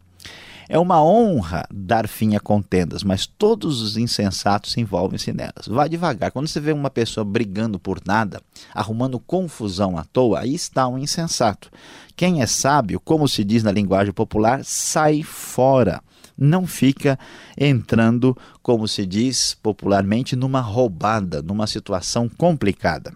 É 0.68 0.78
uma 0.78 1.02
honra 1.02 1.64
dar 1.72 2.08
fim 2.08 2.34
a 2.34 2.40
contendas, 2.40 3.04
mas 3.04 3.24
todos 3.24 3.80
os 3.80 3.96
insensatos 3.96 4.76
envolvem-se 4.76 5.32
nelas. 5.32 5.66
Vá 5.68 5.86
devagar. 5.86 6.32
Quando 6.32 6.48
você 6.48 6.58
vê 6.58 6.72
uma 6.72 6.90
pessoa 6.90 7.24
brigando 7.24 7.78
por 7.78 8.00
nada, 8.04 8.42
arrumando 8.74 9.20
confusão 9.20 9.96
à 9.96 10.04
toa, 10.04 10.40
aí 10.40 10.54
está 10.54 10.88
um 10.88 10.98
insensato. 10.98 11.70
Quem 12.16 12.42
é 12.42 12.46
sábio, 12.46 12.98
como 12.98 13.28
se 13.28 13.44
diz 13.44 13.62
na 13.62 13.70
linguagem 13.70 14.12
popular, 14.12 14.64
sai 14.64 15.22
fora. 15.22 16.02
Não 16.36 16.66
fica 16.66 17.18
entrando, 17.56 18.36
como 18.62 18.88
se 18.88 19.06
diz 19.06 19.56
popularmente, 19.62 20.34
numa 20.34 20.60
roubada, 20.60 21.40
numa 21.40 21.66
situação 21.66 22.28
complicada. 22.28 23.14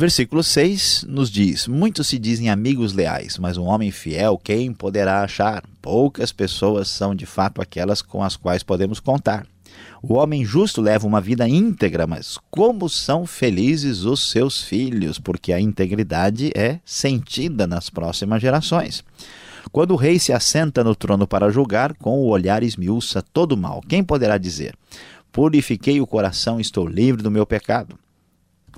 Versículo 0.00 0.42
6 0.42 1.04
nos 1.06 1.30
diz: 1.30 1.68
Muitos 1.68 2.06
se 2.06 2.18
dizem 2.18 2.48
amigos 2.48 2.94
leais, 2.94 3.36
mas 3.36 3.58
um 3.58 3.64
homem 3.64 3.90
fiel, 3.90 4.40
quem 4.42 4.72
poderá 4.72 5.22
achar? 5.22 5.62
Poucas 5.82 6.32
pessoas 6.32 6.88
são 6.88 7.14
de 7.14 7.26
fato 7.26 7.60
aquelas 7.60 8.00
com 8.00 8.22
as 8.22 8.34
quais 8.34 8.62
podemos 8.62 8.98
contar. 8.98 9.46
O 10.02 10.14
homem 10.14 10.42
justo 10.42 10.80
leva 10.80 11.06
uma 11.06 11.20
vida 11.20 11.46
íntegra, 11.46 12.06
mas 12.06 12.38
como 12.50 12.88
são 12.88 13.26
felizes 13.26 14.04
os 14.04 14.30
seus 14.30 14.62
filhos, 14.62 15.18
porque 15.18 15.52
a 15.52 15.60
integridade 15.60 16.50
é 16.56 16.80
sentida 16.82 17.66
nas 17.66 17.90
próximas 17.90 18.40
gerações. 18.40 19.04
Quando 19.70 19.90
o 19.90 19.96
rei 19.96 20.18
se 20.18 20.32
assenta 20.32 20.82
no 20.82 20.94
trono 20.94 21.26
para 21.26 21.50
julgar, 21.50 21.92
com 21.96 22.20
o 22.20 22.28
olhar 22.28 22.62
esmiuça 22.62 23.20
todo 23.20 23.54
mal. 23.54 23.82
Quem 23.86 24.02
poderá 24.02 24.38
dizer: 24.38 24.74
Purifiquei 25.30 26.00
o 26.00 26.06
coração, 26.06 26.58
estou 26.58 26.86
livre 26.86 27.22
do 27.22 27.30
meu 27.30 27.44
pecado? 27.44 27.98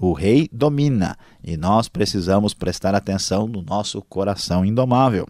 O 0.02 0.12
rei 0.14 0.48
domina 0.52 1.16
e 1.44 1.56
nós 1.56 1.86
precisamos 1.86 2.52
prestar 2.52 2.92
atenção 2.92 3.46
no 3.46 3.62
nosso 3.62 4.02
coração 4.02 4.64
indomável. 4.64 5.28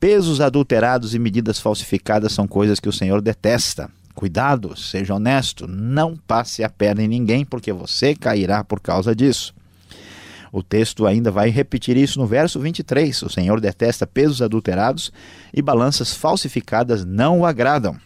Pesos 0.00 0.40
adulterados 0.40 1.14
e 1.14 1.18
medidas 1.20 1.60
falsificadas 1.60 2.32
são 2.32 2.48
coisas 2.48 2.80
que 2.80 2.88
o 2.88 2.92
Senhor 2.92 3.22
detesta. 3.22 3.88
Cuidado, 4.12 4.76
seja 4.76 5.14
honesto, 5.14 5.68
não 5.68 6.16
passe 6.16 6.64
a 6.64 6.68
perna 6.68 7.04
em 7.04 7.08
ninguém, 7.08 7.44
porque 7.44 7.72
você 7.72 8.16
cairá 8.16 8.64
por 8.64 8.80
causa 8.80 9.14
disso. 9.14 9.54
O 10.50 10.60
texto 10.60 11.06
ainda 11.06 11.30
vai 11.30 11.48
repetir 11.48 11.96
isso 11.96 12.18
no 12.18 12.26
verso 12.26 12.58
23. 12.58 13.22
O 13.22 13.30
Senhor 13.30 13.60
detesta 13.60 14.08
pesos 14.08 14.42
adulterados 14.42 15.12
e 15.52 15.62
balanças 15.62 16.12
falsificadas 16.12 17.04
não 17.04 17.42
o 17.42 17.46
agradam. 17.46 17.96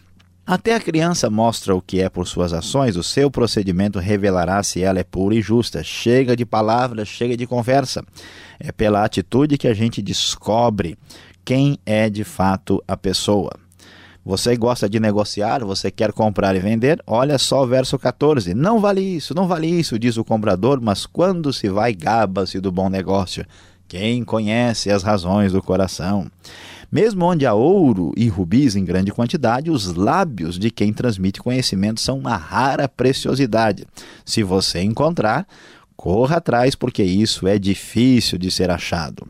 Até 0.49 0.73
a 0.73 0.79
criança 0.79 1.29
mostra 1.29 1.75
o 1.75 1.81
que 1.81 2.01
é 2.01 2.09
por 2.09 2.27
suas 2.27 2.53
ações, 2.53 2.95
o 2.95 3.03
seu 3.03 3.29
procedimento 3.29 3.99
revelará 3.99 4.63
se 4.63 4.81
ela 4.81 4.97
é 4.97 5.03
pura 5.03 5.35
e 5.35 5.43
justa. 5.43 5.83
Chega 5.83 6.35
de 6.35 6.43
palavras, 6.43 7.07
chega 7.07 7.37
de 7.37 7.45
conversa. 7.45 8.03
É 8.59 8.71
pela 8.71 9.05
atitude 9.05 9.59
que 9.59 9.67
a 9.67 9.75
gente 9.75 10.01
descobre 10.01 10.97
quem 11.45 11.77
é 11.85 12.09
de 12.09 12.23
fato 12.23 12.83
a 12.87 12.97
pessoa. 12.97 13.51
Você 14.25 14.57
gosta 14.57 14.89
de 14.89 14.99
negociar, 14.99 15.63
você 15.63 15.91
quer 15.91 16.11
comprar 16.11 16.55
e 16.55 16.59
vender? 16.59 16.99
Olha 17.05 17.37
só 17.37 17.61
o 17.61 17.67
verso 17.67 17.99
14. 17.99 18.55
Não 18.55 18.79
vale 18.79 19.01
isso, 19.01 19.35
não 19.35 19.47
vale 19.47 19.67
isso, 19.67 19.99
diz 19.99 20.17
o 20.17 20.25
comprador, 20.25 20.81
mas 20.81 21.05
quando 21.05 21.53
se 21.53 21.69
vai, 21.69 21.93
gaba-se 21.93 22.59
do 22.59 22.71
bom 22.71 22.89
negócio. 22.89 23.45
Quem 23.87 24.23
conhece 24.23 24.89
as 24.89 25.03
razões 25.03 25.51
do 25.51 25.61
coração? 25.61 26.27
Mesmo 26.91 27.25
onde 27.25 27.45
há 27.45 27.53
ouro 27.53 28.11
e 28.17 28.27
rubis 28.27 28.75
em 28.75 28.83
grande 28.83 29.11
quantidade, 29.11 29.69
os 29.69 29.93
lábios 29.93 30.57
de 30.57 30.71
quem 30.71 30.91
transmite 30.91 31.39
conhecimento 31.39 32.01
são 32.01 32.17
uma 32.17 32.35
rara 32.35 32.89
preciosidade. 32.89 33.85
Se 34.25 34.41
você 34.41 34.81
encontrar, 34.81 35.47
corra 35.95 36.37
atrás, 36.37 36.73
porque 36.73 37.03
isso 37.03 37.47
é 37.47 37.59
difícil 37.59 38.39
de 38.39 38.49
ser 38.49 38.71
achado. 38.71 39.27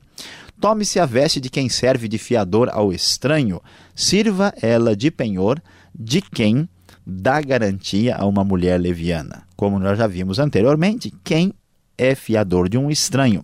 Tome-se 0.61 0.99
a 0.99 1.05
veste 1.05 1.39
de 1.39 1.49
quem 1.49 1.67
serve 1.67 2.07
de 2.07 2.17
fiador 2.17 2.69
ao 2.71 2.93
estranho, 2.93 3.61
sirva 3.93 4.53
ela 4.61 4.95
de 4.95 5.11
penhor 5.11 5.61
de 5.93 6.21
quem 6.21 6.67
dá 7.05 7.41
garantia 7.41 8.15
a 8.15 8.25
uma 8.25 8.43
mulher 8.43 8.79
leviana. 8.79 9.43
Como 9.55 9.79
nós 9.79 9.97
já 9.97 10.07
vimos 10.07 10.39
anteriormente, 10.39 11.13
quem 11.23 11.53
é 11.97 12.15
fiador 12.15 12.69
de 12.69 12.77
um 12.77 12.89
estranho? 12.89 13.43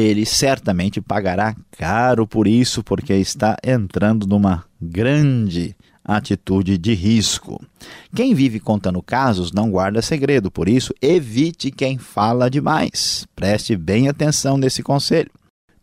Ele 0.00 0.24
certamente 0.24 1.00
pagará 1.00 1.56
caro 1.72 2.24
por 2.24 2.46
isso, 2.46 2.84
porque 2.84 3.12
está 3.14 3.56
entrando 3.64 4.28
numa 4.28 4.64
grande 4.80 5.74
atitude 6.04 6.78
de 6.78 6.94
risco. 6.94 7.60
Quem 8.14 8.32
vive 8.32 8.60
contando 8.60 9.02
casos 9.02 9.50
não 9.50 9.68
guarda 9.68 10.00
segredo, 10.00 10.52
por 10.52 10.68
isso, 10.68 10.94
evite 11.02 11.72
quem 11.72 11.98
fala 11.98 12.48
demais. 12.48 13.26
Preste 13.34 13.76
bem 13.76 14.08
atenção 14.08 14.56
nesse 14.56 14.84
conselho. 14.84 15.30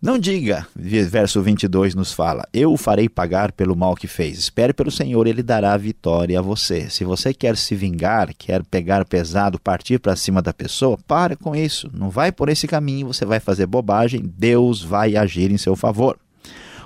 Não 0.05 0.19
diga, 0.19 0.67
verso 0.75 1.41
22 1.41 1.95
nos 1.95 2.13
fala, 2.13 2.47
eu 2.53 2.71
o 2.71 2.77
farei 2.77 3.09
pagar 3.09 3.51
pelo 3.51 3.75
mal 3.75 3.95
que 3.95 4.05
fez. 4.05 4.37
Espere 4.37 4.71
pelo 4.71 4.91
Senhor, 4.91 5.25
ele 5.25 5.41
dará 5.41 5.75
vitória 5.77 6.37
a 6.37 6.43
você. 6.43 6.91
Se 6.91 7.03
você 7.03 7.33
quer 7.33 7.57
se 7.57 7.73
vingar, 7.73 8.31
quer 8.37 8.63
pegar 8.63 9.03
pesado, 9.03 9.59
partir 9.59 9.97
para 9.97 10.15
cima 10.15 10.43
da 10.43 10.53
pessoa, 10.53 10.95
pare 11.07 11.35
com 11.35 11.55
isso. 11.55 11.89
Não 11.91 12.11
vai 12.11 12.31
por 12.31 12.49
esse 12.49 12.67
caminho, 12.67 13.07
você 13.07 13.25
vai 13.25 13.39
fazer 13.39 13.65
bobagem, 13.65 14.21
Deus 14.37 14.83
vai 14.83 15.15
agir 15.15 15.49
em 15.49 15.57
seu 15.57 15.75
favor. 15.75 16.19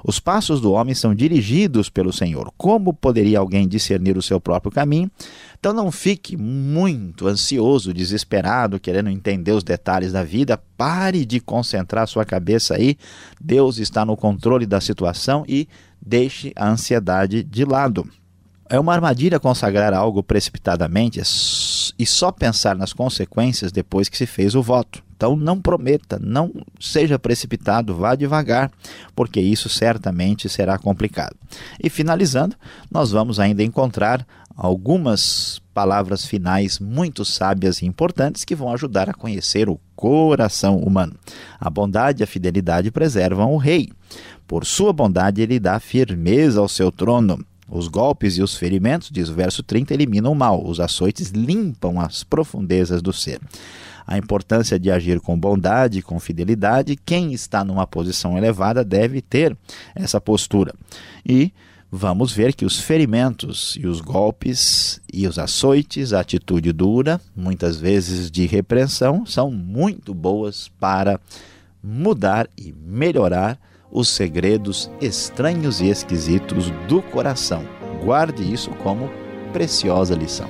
Os 0.03 0.19
passos 0.19 0.61
do 0.61 0.71
homem 0.71 0.93
são 0.95 1.13
dirigidos 1.13 1.89
pelo 1.89 2.13
Senhor. 2.13 2.51
Como 2.57 2.93
poderia 2.93 3.39
alguém 3.39 3.67
discernir 3.67 4.17
o 4.17 4.21
seu 4.21 4.39
próprio 4.39 4.71
caminho? 4.71 5.09
Então 5.59 5.73
não 5.73 5.91
fique 5.91 6.37
muito 6.37 7.27
ansioso, 7.27 7.93
desesperado, 7.93 8.79
querendo 8.79 9.09
entender 9.09 9.51
os 9.51 9.63
detalhes 9.63 10.13
da 10.13 10.23
vida. 10.23 10.61
Pare 10.77 11.25
de 11.25 11.39
concentrar 11.39 12.07
sua 12.07 12.23
cabeça 12.23 12.75
aí. 12.75 12.97
Deus 13.39 13.77
está 13.77 14.05
no 14.05 14.15
controle 14.15 14.65
da 14.65 14.79
situação 14.79 15.43
e 15.47 15.67
deixe 16.01 16.53
a 16.55 16.69
ansiedade 16.69 17.43
de 17.43 17.65
lado. 17.65 18.07
É 18.69 18.79
uma 18.79 18.93
armadilha 18.93 19.39
consagrar 19.39 19.93
algo 19.95 20.21
precipitadamente 20.21 21.19
e 21.97 22.05
só 22.05 22.31
pensar 22.31 22.75
nas 22.75 22.93
consequências 22.93 23.71
depois 23.71 24.09
que 24.09 24.17
se 24.17 24.25
fez 24.25 24.55
o 24.55 24.61
voto. 24.61 25.03
Então 25.15 25.35
não 25.35 25.59
prometa, 25.59 26.17
não 26.21 26.51
seja 26.79 27.19
precipitado, 27.19 27.93
vá 27.93 28.15
devagar, 28.15 28.71
porque 29.13 29.41
isso 29.41 29.67
certamente 29.67 30.47
será 30.47 30.77
complicado. 30.77 31.35
E 31.83 31.89
finalizando, 31.89 32.55
nós 32.89 33.11
vamos 33.11 33.39
ainda 33.39 33.61
encontrar 33.61 34.25
algumas 34.55 35.61
palavras 35.73 36.25
finais 36.25 36.79
muito 36.79 37.23
sábias 37.23 37.81
e 37.81 37.85
importantes 37.85 38.43
que 38.43 38.55
vão 38.55 38.73
ajudar 38.73 39.09
a 39.09 39.13
conhecer 39.13 39.69
o 39.69 39.79
coração 39.95 40.77
humano. 40.77 41.15
A 41.59 41.69
bondade 41.69 42.21
e 42.21 42.23
a 42.23 42.27
fidelidade 42.27 42.91
preservam 42.91 43.53
o 43.53 43.57
rei. 43.57 43.89
Por 44.47 44.65
sua 44.65 44.91
bondade, 44.91 45.41
ele 45.41 45.59
dá 45.59 45.79
firmeza 45.79 46.59
ao 46.59 46.67
seu 46.67 46.91
trono. 46.91 47.45
Os 47.71 47.87
golpes 47.87 48.37
e 48.37 48.41
os 48.41 48.55
ferimentos, 48.55 49.09
diz 49.11 49.29
o 49.29 49.33
verso 49.33 49.61
30, 49.61 49.93
eliminam 49.93 50.31
o 50.31 50.35
mal. 50.35 50.65
Os 50.65 50.79
açoites 50.79 51.29
limpam 51.29 51.99
as 51.99 52.23
profundezas 52.23 53.01
do 53.01 53.13
ser. 53.13 53.39
A 54.07 54.17
importância 54.17 54.79
de 54.79 54.89
agir 54.89 55.19
com 55.19 55.39
bondade, 55.39 56.01
com 56.01 56.19
fidelidade, 56.19 56.95
quem 56.95 57.31
está 57.31 57.63
numa 57.63 57.85
posição 57.85 58.35
elevada 58.35 58.83
deve 58.83 59.21
ter 59.21 59.55
essa 59.93 60.19
postura. 60.19 60.73
E 61.23 61.53
vamos 61.91 62.31
ver 62.31 62.55
que 62.55 62.65
os 62.65 62.79
ferimentos 62.79 63.77
e 63.79 63.85
os 63.85 64.01
golpes 64.01 64.99
e 65.13 65.27
os 65.27 65.37
açoites, 65.37 66.11
a 66.11 66.21
atitude 66.21 66.71
dura, 66.71 67.21
muitas 67.35 67.77
vezes 67.77 68.31
de 68.31 68.47
repreensão, 68.47 69.27
são 69.27 69.51
muito 69.51 70.11
boas 70.11 70.69
para 70.79 71.19
mudar 71.83 72.49
e 72.57 72.73
melhorar 72.73 73.59
os 73.91 74.09
segredos 74.09 74.89
estranhos 75.01 75.81
e 75.81 75.87
esquisitos 75.87 76.69
do 76.87 77.01
coração. 77.01 77.67
Guarde 78.03 78.51
isso 78.51 78.71
como 78.71 79.09
preciosa 79.51 80.15
lição. 80.15 80.49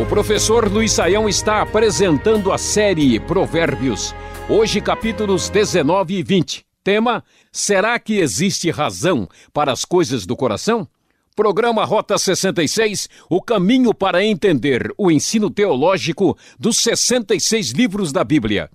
O 0.00 0.06
professor 0.06 0.70
Luiz 0.70 0.92
Saião 0.92 1.28
está 1.28 1.60
apresentando 1.60 2.52
a 2.52 2.56
série 2.56 3.20
Provérbios, 3.20 4.14
hoje 4.48 4.80
capítulos 4.80 5.50
19 5.50 6.14
e 6.14 6.22
20. 6.22 6.64
Tema: 6.82 7.22
Será 7.52 7.98
que 7.98 8.18
existe 8.18 8.70
razão 8.70 9.28
para 9.52 9.72
as 9.72 9.84
coisas 9.84 10.24
do 10.24 10.34
coração? 10.34 10.88
Programa 11.36 11.84
Rota 11.84 12.18
66, 12.18 13.08
o 13.28 13.40
caminho 13.40 13.94
para 13.94 14.24
entender 14.24 14.92
o 14.96 15.10
ensino 15.10 15.50
teológico 15.50 16.36
dos 16.58 16.78
66 16.78 17.70
livros 17.72 18.12
da 18.12 18.24
Bíblia. 18.24 18.70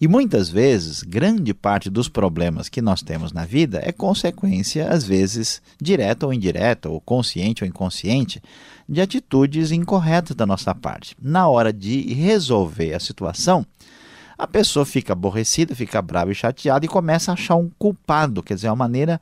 E 0.00 0.06
muitas 0.06 0.48
vezes, 0.48 1.02
grande 1.02 1.52
parte 1.52 1.90
dos 1.90 2.08
problemas 2.08 2.68
que 2.68 2.80
nós 2.80 3.02
temos 3.02 3.32
na 3.32 3.44
vida 3.44 3.80
é 3.82 3.90
consequência, 3.90 4.88
às 4.88 5.04
vezes, 5.04 5.60
direta 5.80 6.24
ou 6.24 6.32
indireta, 6.32 6.88
ou 6.88 7.00
consciente 7.00 7.64
ou 7.64 7.68
inconsciente, 7.68 8.40
de 8.88 9.00
atitudes 9.00 9.72
incorretas 9.72 10.36
da 10.36 10.46
nossa 10.46 10.72
parte. 10.72 11.16
Na 11.20 11.48
hora 11.48 11.72
de 11.72 12.14
resolver 12.14 12.94
a 12.94 13.00
situação, 13.00 13.66
a 14.38 14.46
pessoa 14.46 14.86
fica 14.86 15.14
aborrecida, 15.14 15.74
fica 15.74 16.00
brava 16.00 16.30
e 16.30 16.34
chateada 16.34 16.86
e 16.86 16.88
começa 16.88 17.32
a 17.32 17.34
achar 17.34 17.56
um 17.56 17.68
culpado, 17.76 18.40
quer 18.40 18.54
dizer, 18.54 18.68
uma 18.68 18.76
maneira 18.76 19.20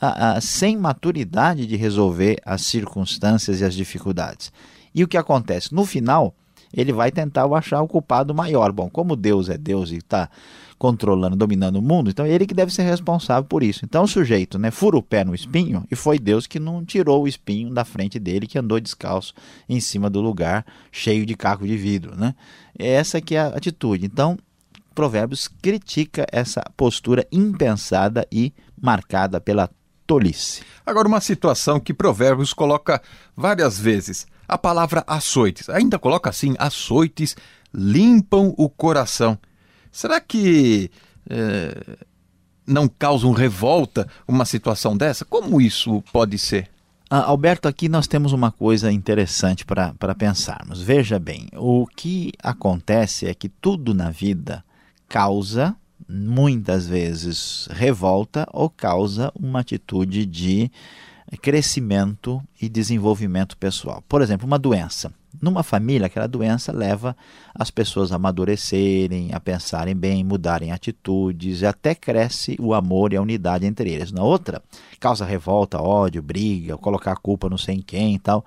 a, 0.00 0.36
a, 0.36 0.40
sem 0.40 0.74
maturidade 0.74 1.66
de 1.66 1.76
resolver 1.76 2.38
as 2.46 2.62
circunstâncias 2.62 3.60
e 3.60 3.64
as 3.64 3.74
dificuldades. 3.74 4.50
E 4.94 5.04
o 5.04 5.08
que 5.08 5.18
acontece? 5.18 5.74
No 5.74 5.84
final, 5.84 6.34
ele 6.76 6.92
vai 6.92 7.10
tentar 7.10 7.46
achar 7.46 7.80
o 7.82 7.88
culpado 7.88 8.34
maior. 8.34 8.72
Bom, 8.72 8.88
como 8.90 9.16
Deus 9.16 9.48
é 9.48 9.56
Deus 9.56 9.90
e 9.90 9.96
está 9.96 10.28
controlando, 10.78 11.36
dominando 11.36 11.76
o 11.76 11.82
mundo, 11.82 12.10
então 12.10 12.26
é 12.26 12.30
ele 12.30 12.46
que 12.46 12.54
deve 12.54 12.72
ser 12.72 12.82
responsável 12.82 13.44
por 13.44 13.62
isso. 13.62 13.84
Então 13.84 14.04
o 14.04 14.08
sujeito 14.08 14.58
né, 14.58 14.70
fura 14.70 14.96
o 14.96 15.02
pé 15.02 15.24
no 15.24 15.34
espinho 15.34 15.84
e 15.90 15.96
foi 15.96 16.18
Deus 16.18 16.46
que 16.46 16.58
não 16.58 16.84
tirou 16.84 17.22
o 17.22 17.28
espinho 17.28 17.72
da 17.72 17.84
frente 17.84 18.18
dele, 18.18 18.46
que 18.46 18.58
andou 18.58 18.78
descalço 18.80 19.32
em 19.68 19.80
cima 19.80 20.10
do 20.10 20.20
lugar 20.20 20.66
cheio 20.90 21.24
de 21.24 21.34
caco 21.34 21.66
de 21.66 21.76
vidro. 21.76 22.14
Né? 22.16 22.34
Essa 22.78 23.20
que 23.20 23.36
é 23.36 23.40
a 23.40 23.46
atitude. 23.48 24.04
Então, 24.04 24.36
Provérbios 24.94 25.48
critica 25.48 26.26
essa 26.30 26.62
postura 26.76 27.26
impensada 27.32 28.26
e 28.30 28.52
marcada 28.80 29.40
pela 29.40 29.70
tolice. 30.06 30.62
Agora, 30.84 31.08
uma 31.08 31.20
situação 31.20 31.80
que 31.80 31.94
Provérbios 31.94 32.52
coloca 32.52 33.02
várias 33.36 33.78
vezes 33.78 34.26
a 34.48 34.58
palavra 34.58 35.04
açoites. 35.06 35.68
Ainda 35.68 35.98
coloca 35.98 36.30
assim: 36.30 36.54
açoites 36.58 37.36
limpam 37.72 38.54
o 38.56 38.68
coração. 38.68 39.38
Será 39.90 40.20
que 40.20 40.90
é, 41.28 41.96
não 42.66 42.88
causam 42.88 43.32
revolta 43.32 44.08
uma 44.26 44.44
situação 44.44 44.96
dessa? 44.96 45.24
Como 45.24 45.60
isso 45.60 46.02
pode 46.12 46.38
ser? 46.38 46.70
Ah, 47.10 47.24
Alberto, 47.24 47.68
aqui 47.68 47.88
nós 47.88 48.06
temos 48.06 48.32
uma 48.32 48.50
coisa 48.50 48.90
interessante 48.90 49.64
para 49.64 50.14
pensarmos. 50.16 50.80
Veja 50.80 51.18
bem, 51.18 51.48
o 51.54 51.86
que 51.86 52.32
acontece 52.42 53.26
é 53.26 53.34
que 53.34 53.48
tudo 53.48 53.94
na 53.94 54.10
vida 54.10 54.64
causa, 55.08 55.76
muitas 56.08 56.88
vezes, 56.88 57.68
revolta 57.70 58.48
ou 58.52 58.70
causa 58.70 59.30
uma 59.38 59.60
atitude 59.60 60.26
de 60.26 60.70
crescimento 61.36 62.42
e 62.60 62.68
desenvolvimento 62.68 63.56
pessoal. 63.56 64.02
Por 64.08 64.22
exemplo, 64.22 64.46
uma 64.46 64.58
doença. 64.58 65.12
Numa 65.42 65.62
família, 65.62 66.06
aquela 66.06 66.28
doença 66.28 66.72
leva 66.72 67.16
as 67.54 67.70
pessoas 67.70 68.12
a 68.12 68.16
amadurecerem, 68.16 69.30
a 69.32 69.40
pensarem 69.40 69.94
bem, 69.94 70.22
mudarem 70.22 70.70
atitudes, 70.70 71.60
e 71.60 71.66
até 71.66 71.94
cresce 71.94 72.56
o 72.60 72.72
amor 72.72 73.12
e 73.12 73.16
a 73.16 73.22
unidade 73.22 73.66
entre 73.66 73.90
eles. 73.90 74.12
Na 74.12 74.22
outra, 74.22 74.62
causa 75.00 75.24
revolta, 75.24 75.82
ódio, 75.82 76.22
briga, 76.22 76.78
colocar 76.78 77.12
a 77.12 77.16
culpa 77.16 77.48
no 77.48 77.58
sem 77.58 77.82
quem 77.82 78.14
e 78.14 78.18
tal. 78.18 78.44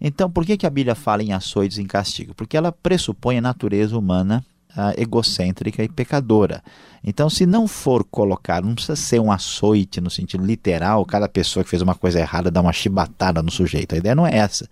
Então, 0.00 0.30
por 0.30 0.44
que, 0.44 0.56
que 0.56 0.66
a 0.66 0.70
Bíblia 0.70 0.94
fala 0.94 1.22
em 1.22 1.32
açoites 1.32 1.78
e 1.78 1.82
em 1.82 1.86
castigo? 1.86 2.34
Porque 2.34 2.56
ela 2.56 2.70
pressupõe 2.70 3.38
a 3.38 3.42
natureza 3.42 3.96
humana 3.98 4.44
uh, 4.76 5.00
egocêntrica 5.00 5.82
e 5.82 5.88
pecadora. 5.88 6.62
Então, 7.02 7.30
se 7.30 7.46
não 7.46 7.68
for 7.68 8.04
colocar, 8.04 8.62
não 8.62 8.74
precisa 8.74 8.96
ser 8.96 9.20
um 9.20 9.30
açoite 9.30 10.00
no 10.00 10.10
sentido 10.10 10.44
literal, 10.44 11.04
cada 11.06 11.28
pessoa 11.28 11.62
que 11.62 11.70
fez 11.70 11.80
uma 11.80 11.94
coisa 11.94 12.18
errada 12.18 12.50
dá 12.50 12.60
uma 12.60 12.72
chibatada 12.72 13.42
no 13.42 13.50
sujeito. 13.50 13.94
A 13.94 13.98
ideia 13.98 14.14
não 14.14 14.26
é 14.26 14.36
essa. 14.36 14.68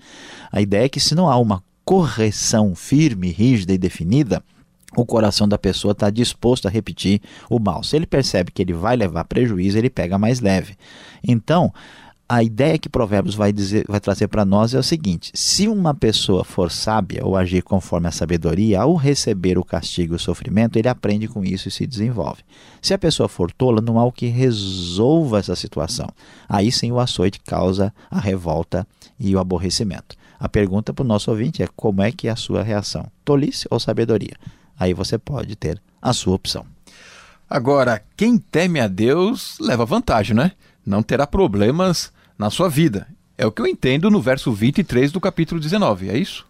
A 0.50 0.60
ideia 0.60 0.84
é 0.84 0.88
que 0.88 1.00
se 1.00 1.14
não 1.14 1.30
há 1.30 1.36
uma 1.36 1.62
correção 1.84 2.74
firme, 2.74 3.30
rígida 3.30 3.72
e 3.72 3.78
definida, 3.78 4.42
o 4.96 5.04
coração 5.04 5.48
da 5.48 5.58
pessoa 5.58 5.92
está 5.92 6.08
disposto 6.10 6.66
a 6.66 6.70
repetir 6.70 7.20
o 7.50 7.58
mal. 7.58 7.82
Se 7.82 7.96
ele 7.96 8.06
percebe 8.06 8.50
que 8.52 8.62
ele 8.62 8.72
vai 8.72 8.96
levar 8.96 9.24
prejuízo, 9.24 9.76
ele 9.76 9.90
pega 9.90 10.18
mais 10.18 10.40
leve. 10.40 10.76
Então, 11.22 11.72
a 12.28 12.42
ideia 12.42 12.78
que 12.78 12.88
Provérbios 12.88 13.34
vai, 13.34 13.52
dizer, 13.52 13.84
vai 13.86 14.00
trazer 14.00 14.28
para 14.28 14.44
nós 14.44 14.74
é 14.74 14.78
o 14.78 14.82
seguinte: 14.82 15.30
se 15.34 15.68
uma 15.68 15.94
pessoa 15.94 16.42
for 16.42 16.70
sábia 16.70 17.24
ou 17.24 17.36
agir 17.36 17.62
conforme 17.62 18.08
a 18.08 18.12
sabedoria, 18.12 18.80
ao 18.80 18.94
receber 18.94 19.58
o 19.58 19.64
castigo 19.64 20.14
e 20.14 20.16
o 20.16 20.18
sofrimento, 20.18 20.78
ele 20.78 20.88
aprende 20.88 21.28
com 21.28 21.44
isso 21.44 21.68
e 21.68 21.70
se 21.70 21.86
desenvolve. 21.86 22.42
Se 22.80 22.94
a 22.94 22.98
pessoa 22.98 23.28
for 23.28 23.52
tola, 23.52 23.80
não 23.80 23.98
há 23.98 24.04
o 24.04 24.12
que 24.12 24.26
resolva 24.26 25.38
essa 25.38 25.54
situação. 25.54 26.08
Aí 26.48 26.72
sim 26.72 26.90
o 26.90 26.98
açoite 26.98 27.40
causa 27.40 27.92
a 28.10 28.18
revolta 28.18 28.86
e 29.18 29.34
o 29.36 29.38
aborrecimento. 29.38 30.16
A 30.40 30.48
pergunta 30.48 30.92
para 30.92 31.04
o 31.04 31.06
nosso 31.06 31.30
ouvinte 31.30 31.62
é: 31.62 31.68
como 31.76 32.02
é 32.02 32.10
que 32.10 32.28
é 32.28 32.30
a 32.30 32.36
sua 32.36 32.62
reação? 32.62 33.06
Tolice 33.24 33.66
ou 33.70 33.78
sabedoria? 33.78 34.36
Aí 34.78 34.94
você 34.94 35.18
pode 35.18 35.54
ter 35.56 35.80
a 36.00 36.12
sua 36.12 36.34
opção. 36.34 36.66
Agora, 37.48 38.02
quem 38.16 38.38
teme 38.38 38.80
a 38.80 38.88
Deus 38.88 39.58
leva 39.60 39.84
vantagem, 39.84 40.34
né? 40.34 40.52
Não 40.84 41.02
terá 41.02 41.26
problemas 41.26 42.12
na 42.38 42.50
sua 42.50 42.68
vida. 42.68 43.06
É 43.36 43.46
o 43.46 43.52
que 43.52 43.60
eu 43.60 43.66
entendo 43.66 44.10
no 44.10 44.20
verso 44.20 44.52
23 44.52 45.10
do 45.10 45.20
capítulo 45.20 45.60
19, 45.60 46.08
é 46.08 46.16
isso? 46.16 46.46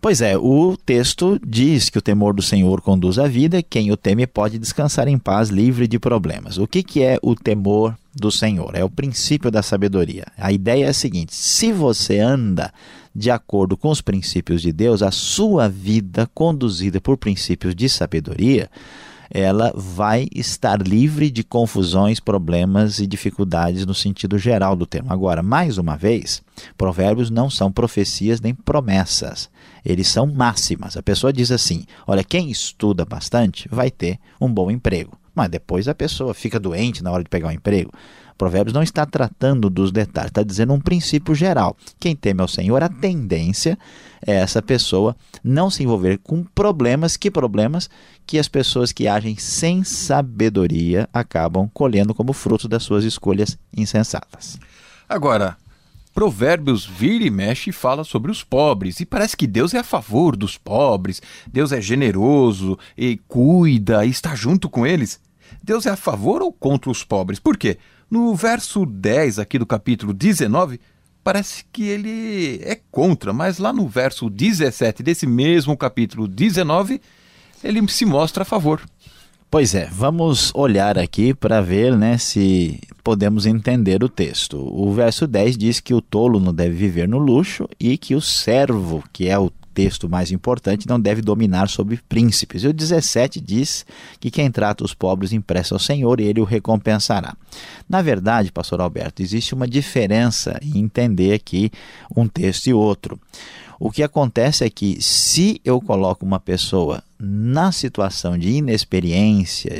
Pois 0.00 0.20
é, 0.20 0.38
o 0.38 0.76
texto 0.76 1.40
diz 1.44 1.90
que 1.90 1.98
o 1.98 2.02
temor 2.02 2.32
do 2.32 2.40
Senhor 2.40 2.80
conduz 2.80 3.18
à 3.18 3.26
vida, 3.26 3.60
quem 3.60 3.90
o 3.90 3.96
teme 3.96 4.28
pode 4.28 4.56
descansar 4.56 5.08
em 5.08 5.18
paz, 5.18 5.48
livre 5.48 5.88
de 5.88 5.98
problemas. 5.98 6.56
O 6.56 6.68
que, 6.68 6.84
que 6.84 7.02
é 7.02 7.18
o 7.20 7.34
temor 7.34 7.98
do 8.14 8.30
Senhor? 8.30 8.76
É 8.76 8.84
o 8.84 8.90
princípio 8.90 9.50
da 9.50 9.60
sabedoria. 9.60 10.26
A 10.38 10.52
ideia 10.52 10.84
é 10.84 10.88
a 10.88 10.94
seguinte: 10.94 11.34
se 11.34 11.72
você 11.72 12.20
anda 12.20 12.72
de 13.12 13.28
acordo 13.28 13.76
com 13.76 13.90
os 13.90 14.00
princípios 14.00 14.62
de 14.62 14.70
Deus, 14.70 15.02
a 15.02 15.10
sua 15.10 15.68
vida 15.68 16.30
conduzida 16.32 17.00
por 17.00 17.16
princípios 17.16 17.74
de 17.74 17.88
sabedoria, 17.88 18.70
ela 19.30 19.72
vai 19.74 20.28
estar 20.34 20.80
livre 20.80 21.30
de 21.30 21.44
confusões, 21.44 22.20
problemas 22.20 22.98
e 22.98 23.06
dificuldades 23.06 23.84
no 23.84 23.94
sentido 23.94 24.38
geral 24.38 24.74
do 24.74 24.86
termo. 24.86 25.12
Agora, 25.12 25.42
mais 25.42 25.78
uma 25.78 25.96
vez, 25.96 26.42
provérbios 26.76 27.30
não 27.30 27.50
são 27.50 27.70
profecias 27.70 28.40
nem 28.40 28.54
promessas. 28.54 29.50
Eles 29.84 30.08
são 30.08 30.26
máximas. 30.26 30.96
A 30.96 31.02
pessoa 31.02 31.32
diz 31.32 31.50
assim: 31.50 31.84
olha, 32.06 32.24
quem 32.24 32.50
estuda 32.50 33.04
bastante 33.04 33.68
vai 33.70 33.90
ter 33.90 34.18
um 34.40 34.52
bom 34.52 34.70
emprego. 34.70 35.18
Mas 35.34 35.50
depois 35.50 35.86
a 35.86 35.94
pessoa 35.94 36.34
fica 36.34 36.58
doente 36.58 37.02
na 37.02 37.12
hora 37.12 37.22
de 37.22 37.28
pegar 37.30 37.48
um 37.48 37.52
emprego. 37.52 37.92
Provérbios 38.38 38.72
não 38.72 38.84
está 38.84 39.04
tratando 39.04 39.68
dos 39.68 39.90
detalhes, 39.90 40.30
está 40.30 40.44
dizendo 40.44 40.72
um 40.72 40.80
princípio 40.80 41.34
geral. 41.34 41.76
Quem 41.98 42.14
teme 42.14 42.40
ao 42.40 42.46
Senhor, 42.46 42.80
a 42.84 42.88
tendência 42.88 43.76
é 44.24 44.36
essa 44.36 44.62
pessoa 44.62 45.16
não 45.42 45.68
se 45.68 45.82
envolver 45.82 46.18
com 46.18 46.44
problemas, 46.44 47.16
que 47.16 47.32
problemas 47.32 47.90
que 48.24 48.38
as 48.38 48.46
pessoas 48.46 48.92
que 48.92 49.08
agem 49.08 49.36
sem 49.36 49.82
sabedoria 49.82 51.08
acabam 51.12 51.68
colhendo 51.74 52.14
como 52.14 52.32
fruto 52.32 52.68
das 52.68 52.84
suas 52.84 53.02
escolhas 53.02 53.58
insensatas. 53.76 54.58
Agora, 55.08 55.56
Provérbios 56.14 56.84
vira 56.84 57.24
e 57.24 57.30
mexe 57.30 57.70
e 57.70 57.72
fala 57.72 58.04
sobre 58.04 58.30
os 58.30 58.44
pobres. 58.44 59.00
E 59.00 59.06
parece 59.06 59.36
que 59.36 59.46
Deus 59.46 59.74
é 59.74 59.78
a 59.78 59.84
favor 59.84 60.36
dos 60.36 60.56
pobres, 60.56 61.20
Deus 61.46 61.72
é 61.72 61.80
generoso 61.80 62.78
e 62.96 63.16
cuida 63.28 64.04
e 64.04 64.10
está 64.10 64.34
junto 64.34 64.68
com 64.68 64.86
eles. 64.86 65.20
Deus 65.62 65.86
é 65.86 65.90
a 65.90 65.96
favor 65.96 66.42
ou 66.42 66.52
contra 66.52 66.90
os 66.90 67.02
pobres? 67.02 67.38
Por 67.38 67.56
quê? 67.56 67.78
No 68.10 68.34
verso 68.34 68.86
10 68.86 69.38
aqui 69.38 69.58
do 69.58 69.66
capítulo 69.66 70.14
19, 70.14 70.80
parece 71.22 71.64
que 71.70 71.82
ele 71.84 72.60
é 72.62 72.80
contra, 72.90 73.32
mas 73.32 73.58
lá 73.58 73.72
no 73.72 73.86
verso 73.86 74.30
17 74.30 75.02
desse 75.02 75.26
mesmo 75.26 75.76
capítulo 75.76 76.26
19, 76.26 77.00
ele 77.62 77.86
se 77.88 78.06
mostra 78.06 78.42
a 78.42 78.46
favor. 78.46 78.80
Pois 79.50 79.74
é, 79.74 79.88
vamos 79.90 80.52
olhar 80.54 80.98
aqui 80.98 81.32
para 81.32 81.60
ver 81.60 81.96
né, 81.96 82.18
se 82.18 82.80
podemos 83.02 83.46
entender 83.46 84.04
o 84.04 84.08
texto. 84.08 84.58
O 84.58 84.92
verso 84.92 85.26
10 85.26 85.56
diz 85.56 85.80
que 85.80 85.94
o 85.94 86.02
tolo 86.02 86.38
não 86.38 86.52
deve 86.52 86.74
viver 86.74 87.08
no 87.08 87.18
luxo 87.18 87.68
e 87.80 87.96
que 87.96 88.14
o 88.14 88.20
servo, 88.20 89.02
que 89.12 89.28
é 89.28 89.38
o 89.38 89.50
texto 89.78 90.08
mais 90.08 90.32
importante, 90.32 90.88
não 90.88 90.98
deve 90.98 91.22
dominar 91.22 91.68
sobre 91.68 92.00
príncipes. 92.08 92.64
E 92.64 92.66
o 92.66 92.72
17 92.72 93.40
diz 93.40 93.86
que 94.18 94.28
quem 94.28 94.50
trata 94.50 94.82
os 94.82 94.92
pobres 94.92 95.32
empresta 95.32 95.72
ao 95.72 95.78
Senhor 95.78 96.18
e 96.18 96.24
ele 96.24 96.40
o 96.40 96.44
recompensará. 96.44 97.36
Na 97.88 98.02
verdade, 98.02 98.50
pastor 98.50 98.80
Alberto, 98.80 99.22
existe 99.22 99.54
uma 99.54 99.68
diferença 99.68 100.58
em 100.60 100.80
entender 100.80 101.32
aqui 101.32 101.70
um 102.16 102.26
texto 102.26 102.66
e 102.66 102.74
outro. 102.74 103.20
O 103.78 103.92
que 103.92 104.02
acontece 104.02 104.64
é 104.64 104.68
que 104.68 105.00
se 105.00 105.60
eu 105.64 105.80
coloco 105.80 106.26
uma 106.26 106.40
pessoa 106.40 107.04
na 107.20 107.72
situação 107.72 108.38
de 108.38 108.48
inexperiência 108.48 109.72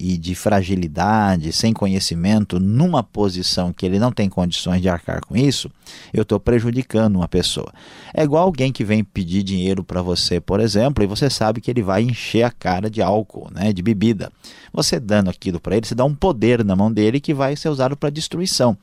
e 0.00 0.16
de 0.16 0.34
fragilidade, 0.34 1.52
sem 1.52 1.74
conhecimento, 1.74 2.58
numa 2.58 3.02
posição 3.02 3.70
que 3.70 3.84
ele 3.84 3.98
não 3.98 4.10
tem 4.10 4.30
condições 4.30 4.80
de 4.80 4.88
arcar 4.88 5.20
com 5.20 5.36
isso, 5.36 5.70
eu 6.12 6.22
estou 6.22 6.40
prejudicando 6.40 7.16
uma 7.16 7.28
pessoa. 7.28 7.70
É 8.14 8.24
igual 8.24 8.44
alguém 8.44 8.72
que 8.72 8.82
vem 8.82 9.04
pedir 9.04 9.42
dinheiro 9.42 9.84
para 9.84 10.00
você, 10.00 10.40
por 10.40 10.58
exemplo, 10.58 11.04
e 11.04 11.06
você 11.06 11.28
sabe 11.28 11.60
que 11.60 11.70
ele 11.70 11.82
vai 11.82 12.02
encher 12.02 12.44
a 12.44 12.50
cara 12.50 12.88
de 12.88 13.02
álcool, 13.02 13.50
né, 13.52 13.74
de 13.74 13.82
bebida. 13.82 14.32
Você 14.72 14.98
dando 14.98 15.28
aquilo 15.28 15.60
para 15.60 15.76
ele, 15.76 15.86
você 15.86 15.94
dá 15.94 16.04
um 16.04 16.14
poder 16.14 16.64
na 16.64 16.74
mão 16.74 16.90
dele 16.90 17.20
que 17.20 17.34
vai 17.34 17.56
ser 17.56 17.68
usado 17.68 17.94
para 17.94 18.08
destruição. 18.08 18.76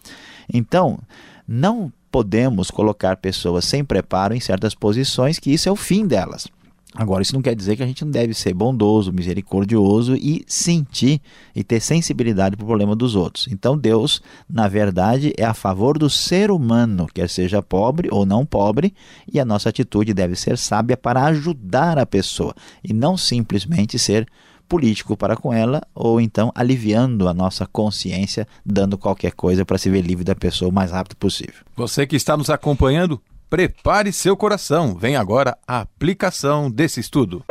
Então, 0.53 0.99
não 1.47 1.91
podemos 2.11 2.69
colocar 2.69 3.17
pessoas 3.17 3.65
sem 3.65 3.83
preparo 3.83 4.35
em 4.35 4.39
certas 4.39 4.75
posições, 4.75 5.39
que 5.39 5.51
isso 5.51 5.67
é 5.67 5.71
o 5.71 5.75
fim 5.75 6.05
delas. 6.05 6.47
Agora, 6.95 7.23
isso 7.23 7.33
não 7.33 7.41
quer 7.41 7.55
dizer 7.55 7.75
que 7.75 7.83
a 7.83 7.87
gente 7.87 8.05
não 8.05 8.11
deve 8.11 8.33
ser 8.33 8.53
bondoso, 8.53 9.11
misericordioso 9.11 10.15
e 10.15 10.43
sentir 10.47 11.19
e 11.55 11.63
ter 11.63 11.79
sensibilidade 11.79 12.55
para 12.55 12.63
o 12.63 12.67
problema 12.67 12.95
dos 12.95 13.15
outros. 13.15 13.47
Então, 13.49 13.75
Deus, 13.75 14.21
na 14.47 14.67
verdade, 14.67 15.33
é 15.35 15.43
a 15.43 15.55
favor 15.55 15.97
do 15.97 16.09
ser 16.09 16.51
humano, 16.51 17.07
quer 17.11 17.29
seja 17.29 17.63
pobre 17.63 18.09
ou 18.11 18.25
não 18.25 18.45
pobre, 18.45 18.93
e 19.31 19.39
a 19.39 19.45
nossa 19.45 19.69
atitude 19.69 20.13
deve 20.13 20.35
ser 20.35 20.57
sábia 20.57 20.95
para 20.95 21.23
ajudar 21.25 21.97
a 21.97 22.05
pessoa 22.05 22.53
e 22.83 22.93
não 22.93 23.17
simplesmente 23.17 23.97
ser 23.97 24.27
político 24.69 25.17
para 25.17 25.35
com 25.35 25.53
ela, 25.53 25.81
ou 25.93 26.21
então 26.21 26.51
aliviando 26.55 27.27
a 27.27 27.33
nossa 27.33 27.65
consciência, 27.65 28.47
dando 28.65 28.97
qualquer 28.97 29.33
coisa 29.33 29.65
para 29.65 29.77
se 29.77 29.89
ver 29.89 30.01
livre 30.01 30.23
da 30.23 30.35
pessoa 30.35 30.69
o 30.69 30.73
mais 30.73 30.91
rápido 30.91 31.15
possível. 31.15 31.63
Você 31.75 32.07
que 32.07 32.15
está 32.15 32.35
nos 32.37 32.49
acompanhando, 32.49 33.21
prepare 33.53 34.11
seu 34.11 34.35
coração. 34.35 34.95
Vem 34.95 35.15
agora 35.15 35.55
a 35.67 35.81
aplicação 35.81 36.71
desse 36.71 36.99
estudo. 36.99 37.45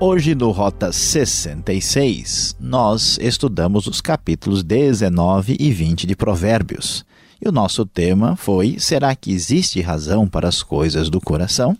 Hoje, 0.00 0.34
no 0.34 0.50
Rota 0.50 0.90
66, 0.90 2.56
nós 2.58 3.18
estudamos 3.20 3.86
os 3.86 4.00
capítulos 4.00 4.62
19 4.62 5.58
e 5.60 5.70
20 5.70 6.06
de 6.06 6.16
Provérbios. 6.16 7.04
E 7.38 7.46
o 7.46 7.52
nosso 7.52 7.84
tema 7.84 8.34
foi: 8.34 8.76
será 8.78 9.14
que 9.14 9.30
existe 9.30 9.82
razão 9.82 10.26
para 10.26 10.48
as 10.48 10.62
coisas 10.62 11.10
do 11.10 11.20
coração? 11.20 11.76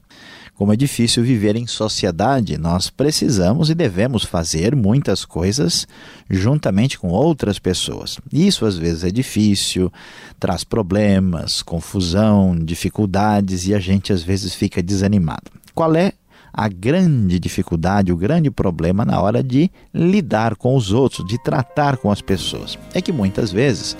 Como 0.60 0.74
é 0.74 0.76
difícil 0.76 1.22
viver 1.24 1.56
em 1.56 1.66
sociedade, 1.66 2.58
nós 2.58 2.90
precisamos 2.90 3.70
e 3.70 3.74
devemos 3.74 4.24
fazer 4.24 4.76
muitas 4.76 5.24
coisas 5.24 5.88
juntamente 6.28 6.98
com 6.98 7.08
outras 7.08 7.58
pessoas. 7.58 8.18
Isso 8.30 8.66
às 8.66 8.76
vezes 8.76 9.04
é 9.04 9.10
difícil, 9.10 9.90
traz 10.38 10.62
problemas, 10.62 11.62
confusão, 11.62 12.54
dificuldades 12.54 13.66
e 13.68 13.74
a 13.74 13.78
gente 13.78 14.12
às 14.12 14.22
vezes 14.22 14.54
fica 14.54 14.82
desanimado. 14.82 15.50
Qual 15.74 15.94
é 15.94 16.12
a 16.52 16.68
grande 16.68 17.38
dificuldade, 17.38 18.12
o 18.12 18.16
grande 18.16 18.50
problema 18.50 19.02
na 19.02 19.18
hora 19.18 19.42
de 19.42 19.70
lidar 19.94 20.56
com 20.56 20.76
os 20.76 20.92
outros, 20.92 21.26
de 21.26 21.42
tratar 21.42 21.96
com 21.96 22.10
as 22.10 22.20
pessoas. 22.20 22.78
É 22.92 23.00
que 23.00 23.12
muitas 23.12 23.50
vezes 23.50 23.96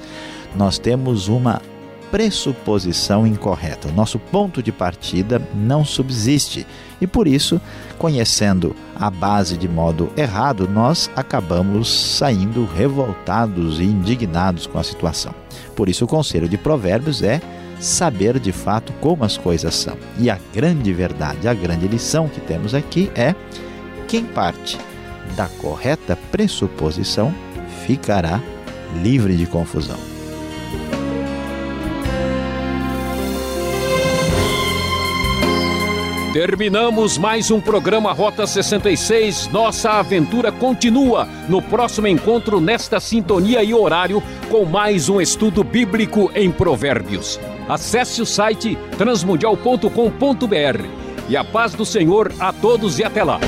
nós 0.54 0.78
temos 0.78 1.26
uma 1.26 1.62
pressuposição 2.10 3.26
incorreta. 3.26 3.88
O 3.88 3.92
nosso 3.92 4.18
ponto 4.18 4.62
de 4.62 4.72
partida 4.72 5.40
não 5.54 5.84
subsiste 5.84 6.66
e 7.00 7.06
por 7.06 7.26
isso, 7.26 7.60
conhecendo 7.98 8.76
a 8.94 9.10
base 9.10 9.56
de 9.56 9.68
modo 9.68 10.10
errado, 10.16 10.68
nós 10.68 11.10
acabamos 11.16 11.88
saindo 11.88 12.66
revoltados 12.66 13.80
e 13.80 13.84
indignados 13.84 14.66
com 14.66 14.78
a 14.78 14.82
situação. 14.82 15.34
Por 15.74 15.88
isso, 15.88 16.04
o 16.04 16.08
conselho 16.08 16.48
de 16.48 16.58
Provérbios 16.58 17.22
é 17.22 17.40
saber 17.78 18.38
de 18.38 18.52
fato 18.52 18.92
como 19.00 19.24
as 19.24 19.38
coisas 19.38 19.74
são. 19.74 19.96
E 20.18 20.28
a 20.28 20.38
grande 20.52 20.92
verdade, 20.92 21.48
a 21.48 21.54
grande 21.54 21.88
lição 21.88 22.28
que 22.28 22.40
temos 22.40 22.74
aqui 22.74 23.10
é: 23.14 23.34
quem 24.06 24.24
parte 24.24 24.78
da 25.34 25.46
correta 25.46 26.18
pressuposição 26.30 27.32
ficará 27.86 28.40
livre 29.02 29.36
de 29.36 29.46
confusão. 29.46 30.09
Terminamos 36.32 37.18
mais 37.18 37.50
um 37.50 37.60
programa 37.60 38.12
Rota 38.12 38.46
66. 38.46 39.48
Nossa 39.48 39.90
aventura 39.98 40.52
continua 40.52 41.26
no 41.48 41.60
próximo 41.60 42.06
encontro, 42.06 42.60
nesta 42.60 43.00
sintonia 43.00 43.64
e 43.64 43.74
horário, 43.74 44.22
com 44.48 44.64
mais 44.64 45.08
um 45.08 45.20
estudo 45.20 45.64
bíblico 45.64 46.30
em 46.32 46.48
Provérbios. 46.48 47.40
Acesse 47.68 48.22
o 48.22 48.26
site 48.26 48.78
transmundial.com.br. 48.96 50.84
E 51.28 51.36
a 51.36 51.42
paz 51.42 51.74
do 51.74 51.84
Senhor 51.84 52.32
a 52.38 52.52
todos 52.52 53.00
e 53.00 53.04
até 53.04 53.24
lá. 53.24 53.40